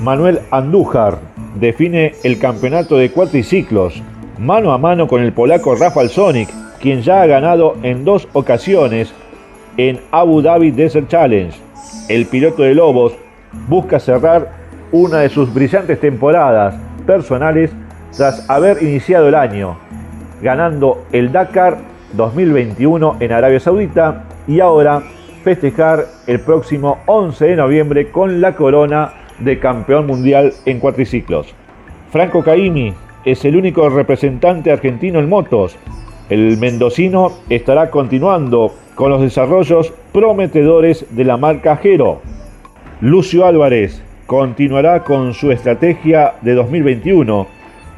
[0.05, 1.16] Manuel Andújar
[1.55, 4.02] define el campeonato de cuatriciclos
[4.38, 9.14] mano a mano con el polaco Rafael Sonic, quien ya ha ganado en dos ocasiones
[9.78, 11.57] en Abu Dhabi Desert Challenge.
[12.11, 13.14] El piloto de Lobos
[13.66, 14.50] busca cerrar
[14.92, 16.74] una de sus brillantes temporadas
[17.07, 17.70] personales
[18.14, 19.78] tras haber iniciado el año,
[20.42, 21.78] ganando el Dakar
[22.12, 25.02] 2021 en Arabia Saudita y ahora
[25.42, 31.55] festejar el próximo 11 de noviembre con la corona de campeón mundial en cuatriciclos.
[32.11, 35.76] Franco Caimi es el único representante argentino en motos.
[36.28, 42.20] El mendocino estará continuando con los desarrollos prometedores de la marca Jero.
[43.01, 47.47] Lucio Álvarez continuará con su estrategia de 2021,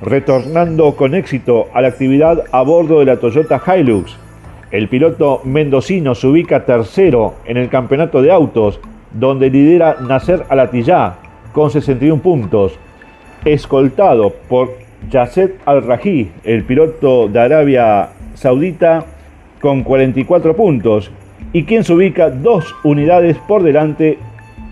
[0.02, 4.16] retornando con éxito a la actividad a bordo de la Toyota Hilux.
[4.70, 8.80] El piloto mendocino se ubica tercero en el campeonato de autos,
[9.12, 11.18] donde lidera Nacer Alatillá
[11.56, 12.78] con 61 puntos,
[13.46, 14.76] escoltado por
[15.10, 19.06] Yasset Al-Raji, el piloto de Arabia Saudita,
[19.62, 21.10] con 44 puntos,
[21.54, 24.18] y quien se ubica dos unidades por delante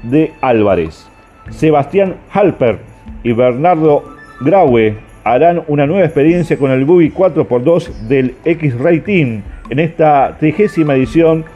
[0.02, 1.08] de Álvarez.
[1.48, 2.80] Sebastián Halper
[3.22, 4.04] y Bernardo
[4.42, 10.96] Graue harán una nueva experiencia con el Bubi 4x2 del X-Ray Team en esta trigésima
[10.96, 11.46] edición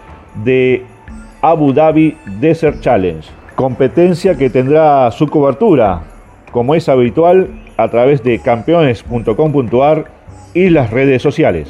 [0.43, 0.85] de
[1.43, 6.05] Abu Dhabi Desert Challenge competencia que tendrá su cobertura,
[6.53, 10.05] como es habitual, a través de campeones.com.ar
[10.55, 11.67] y las redes sociales.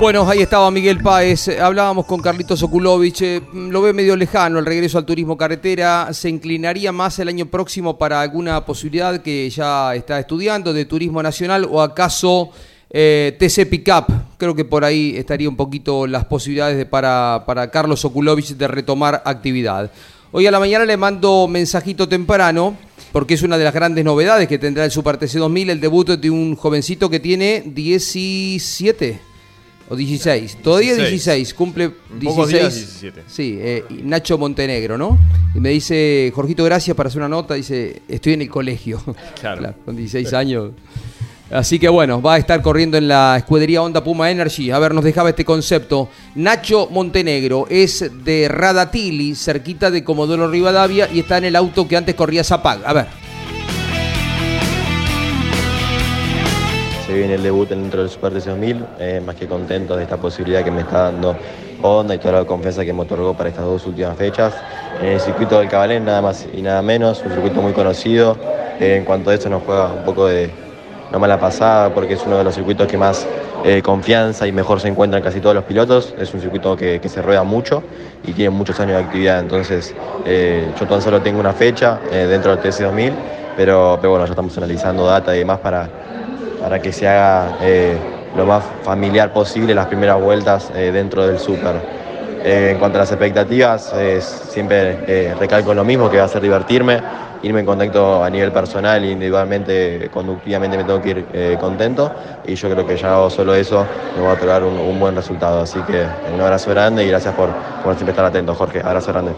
[0.00, 1.48] Bueno, ahí estaba Miguel Páez.
[1.60, 3.20] Hablábamos con Carlitos Okulovich.
[3.20, 6.08] Eh, lo ve medio lejano el regreso al turismo carretera.
[6.14, 11.22] ¿Se inclinaría más el año próximo para alguna posibilidad que ya está estudiando de turismo
[11.22, 12.48] nacional o acaso
[12.94, 18.04] eh, TC Pickup, creo que por ahí estaría un poquito las posibilidades para, para Carlos
[18.04, 19.90] Okulovich de retomar actividad.
[20.30, 22.76] Hoy a la mañana le mando mensajito temprano,
[23.10, 26.08] porque es una de las grandes novedades que tendrá el Super TC 2000, el debut
[26.10, 29.20] de un jovencito que tiene 17
[29.88, 33.12] o 16, todavía 16, cumple 16.
[33.26, 35.18] Sí, eh, Nacho Montenegro, ¿no?
[35.54, 39.02] Y me dice, Jorgito, gracias para hacer una nota, dice, estoy en el colegio.
[39.40, 39.74] Claro.
[39.84, 40.72] con 16 años.
[41.52, 44.70] Así que bueno, va a estar corriendo en la escudería Honda Puma Energy.
[44.70, 46.08] A ver, nos dejaba este concepto.
[46.34, 51.98] Nacho Montenegro es de Radatili, cerquita de Comodoro Rivadavia, y está en el auto que
[51.98, 52.80] antes corría Zapag.
[52.86, 53.06] A ver.
[57.06, 60.16] Se viene el debut dentro del Super TC 2000, eh, más que contento de esta
[60.16, 61.36] posibilidad que me está dando
[61.82, 64.54] Honda y toda la confianza que me otorgó para estas dos últimas fechas.
[65.02, 68.38] En el circuito del Cabalén, nada más y nada menos, un circuito muy conocido.
[68.80, 70.50] Eh, en cuanto a eso nos juega un poco de
[71.12, 73.28] no mala pasada porque es uno de los circuitos que más
[73.64, 76.14] eh, confianza y mejor se encuentran casi todos los pilotos.
[76.18, 77.82] Es un circuito que, que se rueda mucho
[78.22, 79.38] y tiene muchos años de actividad.
[79.40, 79.94] Entonces
[80.24, 83.20] eh, yo tan solo tengo una fecha eh, dentro del TC2000,
[83.54, 85.92] pero, pero bueno, ya estamos analizando data y demás para,
[86.56, 92.01] para que se haga eh, lo más familiar posible las primeras vueltas dentro del Super.
[92.44, 96.42] Eh, en cuanto a las expectativas, siempre eh, recalco lo mismo, que va a ser
[96.42, 97.00] divertirme,
[97.42, 102.12] irme en contacto a nivel personal, individualmente, conductivamente me tengo que ir eh, contento
[102.44, 103.86] y yo creo que ya solo eso,
[104.16, 105.62] me va a otorgar un, un buen resultado.
[105.62, 107.50] Así que un abrazo grande y gracias por,
[107.84, 108.80] por siempre estar atento, Jorge.
[108.80, 109.32] Abrazo grande.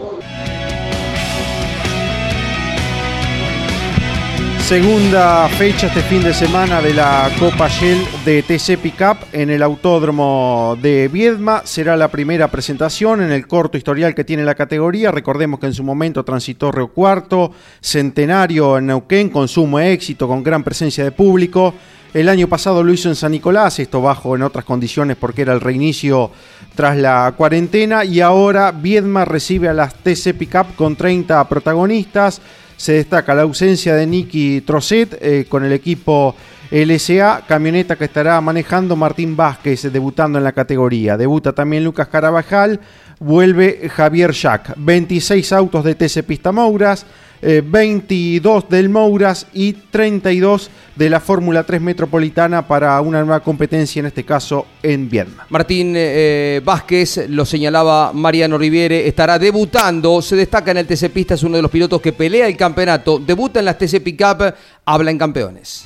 [4.67, 9.61] Segunda fecha este fin de semana de la Copa Shell de TC Pickup en el
[9.61, 11.61] Autódromo de Viedma.
[11.65, 15.11] Será la primera presentación en el corto historial que tiene la categoría.
[15.11, 20.41] Recordemos que en su momento transitó Río Cuarto, Centenario en Neuquén, con sumo éxito, con
[20.41, 21.75] gran presencia de público.
[22.11, 25.53] El año pasado lo hizo en San Nicolás, esto bajo en otras condiciones porque era
[25.53, 26.31] el reinicio
[26.73, 28.03] tras la cuarentena.
[28.03, 32.41] Y ahora Viedma recibe a las TC Pickup con 30 protagonistas.
[32.77, 36.35] Se destaca la ausencia de Nicky Trocet eh, con el equipo
[36.71, 41.15] LSA, camioneta que estará manejando Martín Vázquez, debutando en la categoría.
[41.15, 42.79] Debuta también Lucas Carabajal,
[43.19, 44.73] vuelve Javier Jack.
[44.77, 47.05] 26 autos de TC Pista Mouras,
[47.41, 53.99] eh, 22 del Mouras y 32 de la Fórmula 3 Metropolitana para una nueva competencia,
[53.99, 55.45] en este caso en Viedma.
[55.49, 61.33] Martín eh, Vázquez, lo señalaba Mariano Riviere, estará debutando, se destaca en el TC Pista,
[61.33, 64.53] es uno de los pilotos que pelea el campeonato, debuta en las TC Pickup,
[64.85, 65.85] habla en campeones.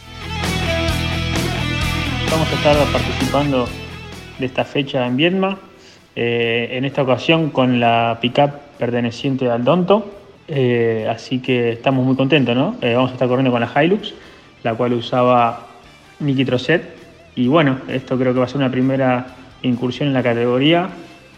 [2.32, 3.68] Vamos a estar participando
[4.38, 5.58] de esta fecha en Viedma,
[6.16, 10.19] eh, en esta ocasión con la pickup perteneciente al Donto,
[10.50, 12.76] eh, así que estamos muy contentos, ¿no?
[12.82, 14.14] Eh, vamos a estar corriendo con la Hilux,
[14.64, 15.68] la cual usaba
[16.20, 16.84] Nicky Trocet,
[17.36, 19.28] y bueno, esto creo que va a ser una primera
[19.62, 20.90] incursión en la categoría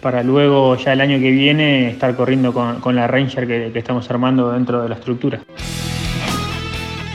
[0.01, 3.79] para luego ya el año que viene estar corriendo con, con la Ranger que, que
[3.79, 5.41] estamos armando dentro de la estructura.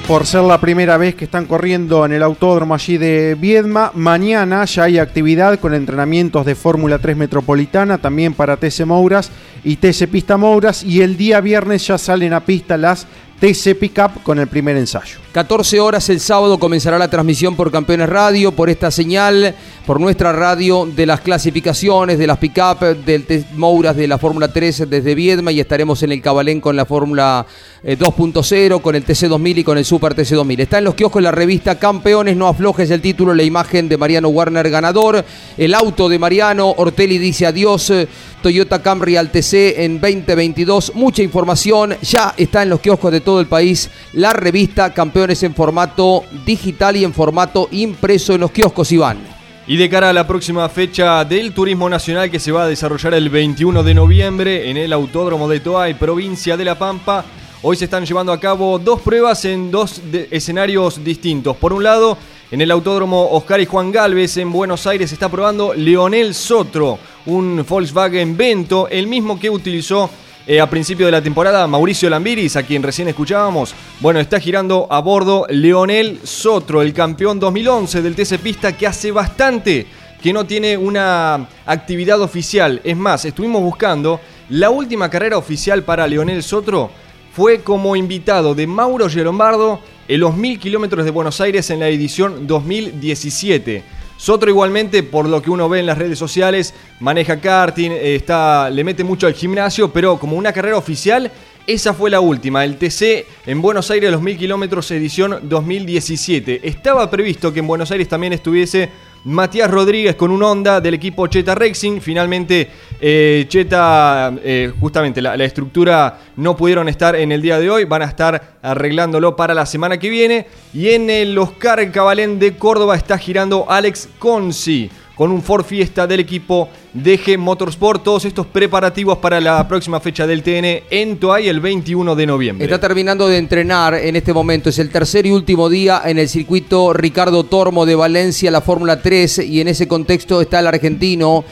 [0.07, 4.65] Por ser la primera vez que están corriendo en el autódromo allí de Viedma, mañana
[4.65, 9.33] ya hay actividad con entrenamientos de Fórmula 3 Metropolitana, también para TC Mouras
[9.67, 13.05] y TC Pista Mouras, y el día viernes ya salen a pista las
[13.41, 15.26] TC Pickup con el primer ensayo.
[15.37, 20.33] 14 horas el sábado comenzará la transmisión por Campeones Radio, por esta señal, por nuestra
[20.33, 25.53] radio de las clasificaciones, de las pick-up, del Mouras de la Fórmula 3 desde Viedma
[25.53, 27.45] y estaremos en el Cabalén con la Fórmula
[27.83, 30.61] eh, 2.0, con el TC2000 y con el Super TC2000.
[30.61, 34.29] Está en los kioscos la revista Campeones, no aflojes el título, la imagen de Mariano
[34.29, 35.23] Warner ganador,
[35.59, 38.09] el auto de Mariano, Ortelli dice adiós, eh,
[38.43, 43.41] Toyota Camry al TC en 2022, mucha información, ya está en los kioscos de todo
[43.41, 48.93] el país la revista Campeones en formato digital y en formato impreso en los kioscos,
[48.93, 49.19] Iván.
[49.67, 53.15] Y de cara a la próxima fecha del Turismo Nacional que se va a desarrollar
[53.15, 57.25] el 21 de noviembre en el Autódromo de Toay, provincia de La Pampa,
[57.63, 60.01] hoy se están llevando a cabo dos pruebas en dos
[60.31, 61.57] escenarios distintos.
[61.57, 62.17] Por un lado,
[62.53, 67.01] en el Autódromo Oscar y Juan Galvez en Buenos Aires se está probando Leonel Sotro,
[67.27, 70.09] un Volkswagen Vento, el mismo que utilizó
[70.47, 74.87] eh, a principio de la temporada, Mauricio Lambiris, a quien recién escuchábamos, bueno, está girando
[74.91, 79.87] a bordo Leonel Sotro, el campeón 2011 del TC Pista, que hace bastante
[80.23, 82.81] que no tiene una actividad oficial.
[82.85, 86.91] Es más, estuvimos buscando, la última carrera oficial para Leonel Sotro
[87.33, 91.89] fue como invitado de Mauro Gelombardo en los 1000 kilómetros de Buenos Aires en la
[91.89, 93.96] edición 2017.
[94.17, 98.71] Sotro igualmente, por lo que uno ve en las redes sociales, maneja karting, eh, está,
[98.71, 101.31] le mete mucho al gimnasio, pero como una carrera oficial,
[101.67, 106.61] esa fue la última, el TC en Buenos Aires los 1000 kilómetros edición 2017.
[106.63, 108.89] Estaba previsto que en Buenos Aires también estuviese
[109.27, 111.99] Matías Rodríguez con un Honda del equipo Cheta Racing.
[112.01, 112.71] Finalmente,
[113.01, 117.85] eh, Cheta, eh, justamente la, estructura no pudieron estar en el día de hoy.
[117.87, 120.47] Van a estar arreglándolo para la semana que viene.
[120.73, 124.93] Y en el Oscar Cabalén de Córdoba está girando Alex Consi.
[125.17, 128.05] Con un Ford Fiesta del equipo DG Motorsport.
[128.05, 132.65] Todos estos preparativos para la próxima fecha del TN en Toay el 21 de noviembre.
[132.65, 134.69] Está terminando de entrenar en este momento.
[134.69, 139.01] Es el tercer y último día en el circuito Ricardo Tormo de Valencia, la Fórmula
[139.01, 139.39] 3.
[139.39, 141.45] Y en ese contexto está el argentino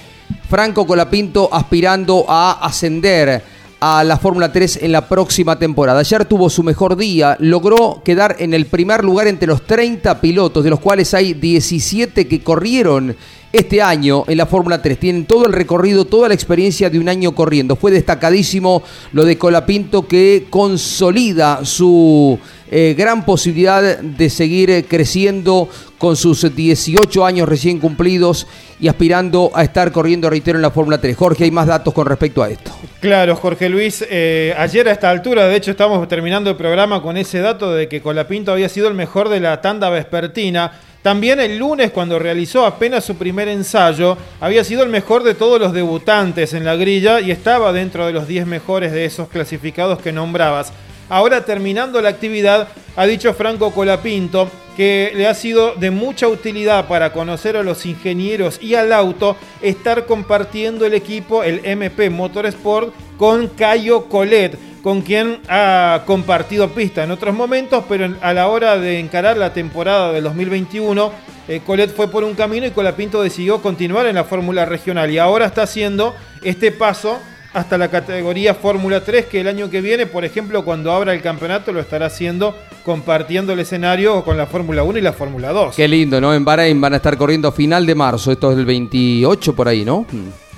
[0.49, 3.43] Franco Colapinto aspirando a ascender
[3.87, 6.01] a la Fórmula 3 en la próxima temporada.
[6.01, 10.65] Ayer tuvo su mejor día, logró quedar en el primer lugar entre los 30 pilotos,
[10.65, 13.15] de los cuales hay 17 que corrieron
[13.53, 14.99] este año en la Fórmula 3.
[14.99, 17.77] Tienen todo el recorrido, toda la experiencia de un año corriendo.
[17.77, 18.83] Fue destacadísimo
[19.13, 22.39] lo de Colapinto que consolida su
[22.71, 28.47] eh, gran posibilidad de seguir eh, creciendo con sus 18 años recién cumplidos
[28.81, 31.17] y aspirando a estar corriendo, reitero, en la Fórmula 3.
[31.17, 32.73] Jorge, hay más datos con respecto a esto.
[33.01, 37.17] Claro, Jorge Luis, eh, ayer a esta altura, de hecho estamos terminando el programa con
[37.17, 40.73] ese dato de que Colapinto había sido el mejor de la tanda vespertina.
[41.03, 45.61] También el lunes, cuando realizó apenas su primer ensayo, había sido el mejor de todos
[45.61, 50.01] los debutantes en la grilla y estaba dentro de los 10 mejores de esos clasificados
[50.01, 50.73] que nombrabas.
[51.09, 56.89] Ahora terminando la actividad, ha dicho Franco Colapinto que le ha sido de mucha utilidad
[56.89, 62.93] para conocer a los ingenieros y al auto estar compartiendo el equipo, el MP Motorsport,
[63.17, 68.77] con Cayo Colet con quien ha compartido pista en otros momentos, pero a la hora
[68.77, 71.11] de encarar la temporada del 2021,
[71.49, 75.11] eh, Colet fue por un camino y Colapinto decidió continuar en la Fórmula Regional.
[75.11, 77.19] Y ahora está haciendo este paso
[77.55, 81.23] hasta la categoría Fórmula 3 que el año que viene, por ejemplo, cuando abra el
[81.23, 85.77] campeonato lo estará haciendo compartiendo el escenario con la Fórmula 1 y la Fórmula 2.
[85.77, 86.35] Qué lindo, ¿no?
[86.35, 89.69] En Bahrein van a estar corriendo a final de marzo, esto es el 28 por
[89.69, 90.05] ahí, ¿no?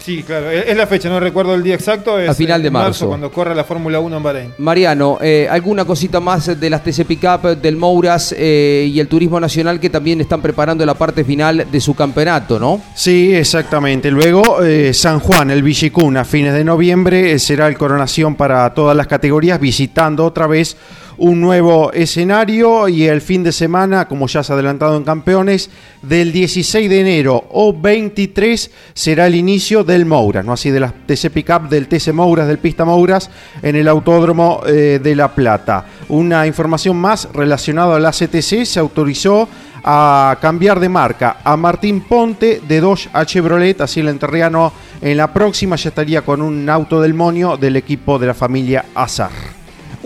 [0.07, 2.17] Sí, claro, es la fecha, no recuerdo el día exacto.
[2.17, 3.09] Es a final de marzo.
[3.09, 4.55] Cuando corre la Fórmula 1 en Bahrein.
[4.59, 9.41] Mariano, eh, ¿alguna cosita más de las TC Pickup, del Mouras eh, y el Turismo
[9.41, 12.81] Nacional que también están preparando la parte final de su campeonato, no?
[12.95, 14.13] Sí, exactamente.
[14.13, 18.97] Luego, eh, San Juan, el Villicún, a fines de noviembre, será el coronación para todas
[18.97, 20.77] las categorías, visitando otra vez
[21.19, 25.71] un nuevo escenario y el fin de semana, como ya se ha adelantado en campeones,
[26.03, 30.53] del 16 de enero o 23 será el inicio del Mouras, ¿no?
[30.53, 33.31] Así de las TC Pickup, del TC Mouras, del Pista Mouras
[33.63, 35.87] en el Autódromo eh, de La Plata.
[36.09, 39.49] Una información más relacionada a la CTC, se autorizó
[39.89, 45.17] a cambiar de marca a Martín Ponte de Dodge a Chevrolet, así el enterriano en
[45.17, 49.56] la próxima ya estaría con un auto del monio del equipo de la familia Azar.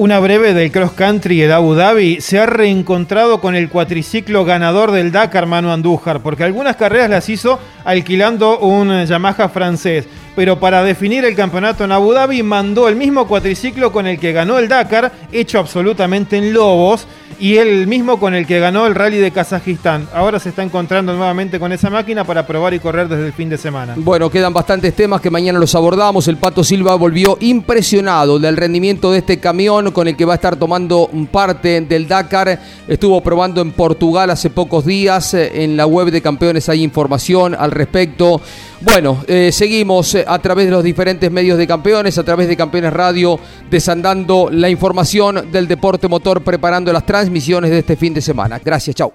[0.00, 4.92] Una breve del cross country de Abu Dhabi se ha reencontrado con el cuatriciclo ganador
[4.92, 10.08] del Dakar, Manu Andújar, porque algunas carreras las hizo alquilando un Yamaha francés.
[10.34, 14.32] Pero para definir el campeonato en Abu Dhabi mandó el mismo cuatriciclo con el que
[14.32, 17.06] ganó el Dakar, hecho absolutamente en lobos,
[17.40, 20.06] y el mismo con el que ganó el rally de Kazajistán.
[20.12, 23.48] Ahora se está encontrando nuevamente con esa máquina para probar y correr desde el fin
[23.48, 23.94] de semana.
[23.96, 26.28] Bueno, quedan bastantes temas que mañana los abordamos.
[26.28, 30.36] El Pato Silva volvió impresionado del rendimiento de este camión con el que va a
[30.36, 32.60] estar tomando parte del Dakar.
[32.86, 35.32] Estuvo probando en Portugal hace pocos días.
[35.32, 38.42] En la web de campeones hay información al respecto.
[38.82, 42.56] Bueno, eh, seguimos eh, a través de los diferentes medios de campeones, a través de
[42.56, 43.38] Campeones Radio,
[43.70, 48.58] desandando la información del deporte motor, preparando las transmisiones de este fin de semana.
[48.64, 49.12] Gracias, chao.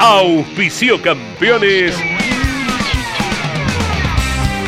[0.00, 1.94] Auspicio Campeones.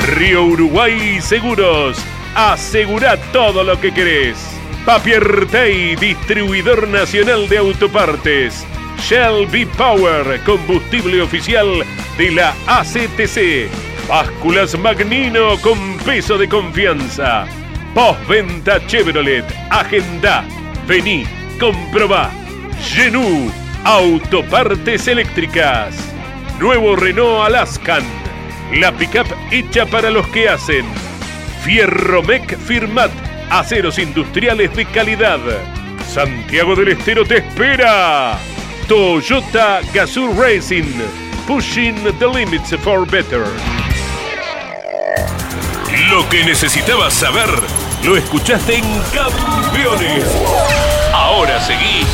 [0.06, 1.98] Río Uruguay Seguros.
[2.36, 4.38] Asegura todo lo que querés.
[4.86, 8.64] Papier Tay, distribuidor nacional de autopartes.
[8.98, 11.84] Shell V-Power, combustible oficial
[12.16, 13.70] de la ACTC.
[14.08, 17.46] Básculas Magnino con peso de confianza.
[17.94, 19.44] Postventa Chevrolet.
[19.70, 20.44] Agenda.
[20.86, 21.24] Vení,
[21.58, 22.30] comprobá.
[22.82, 23.50] Genú.
[23.84, 25.94] Autopartes eléctricas.
[26.58, 28.02] Nuevo Renault Alaskan.
[28.74, 30.84] La pickup hecha para los que hacen.
[31.62, 33.10] Fierromec Firmat.
[33.50, 35.40] Aceros industriales de calidad.
[36.06, 38.38] Santiago del Estero te espera.
[38.88, 40.90] Toyota Gazoo Racing.
[41.46, 43.44] Pushing the limits for better.
[46.10, 47.50] Lo que necesitabas saber
[48.02, 50.24] lo escuchaste en Campeones.
[51.12, 52.06] Ahora seguí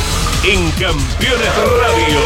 [0.43, 2.19] en Campeones Radio,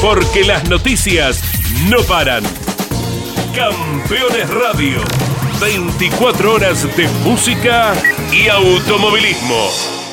[0.00, 1.42] porque las noticias
[1.88, 2.44] no paran.
[3.52, 5.02] Campeones Radio,
[5.60, 7.94] 24 horas de música
[8.32, 10.07] y automovilismo.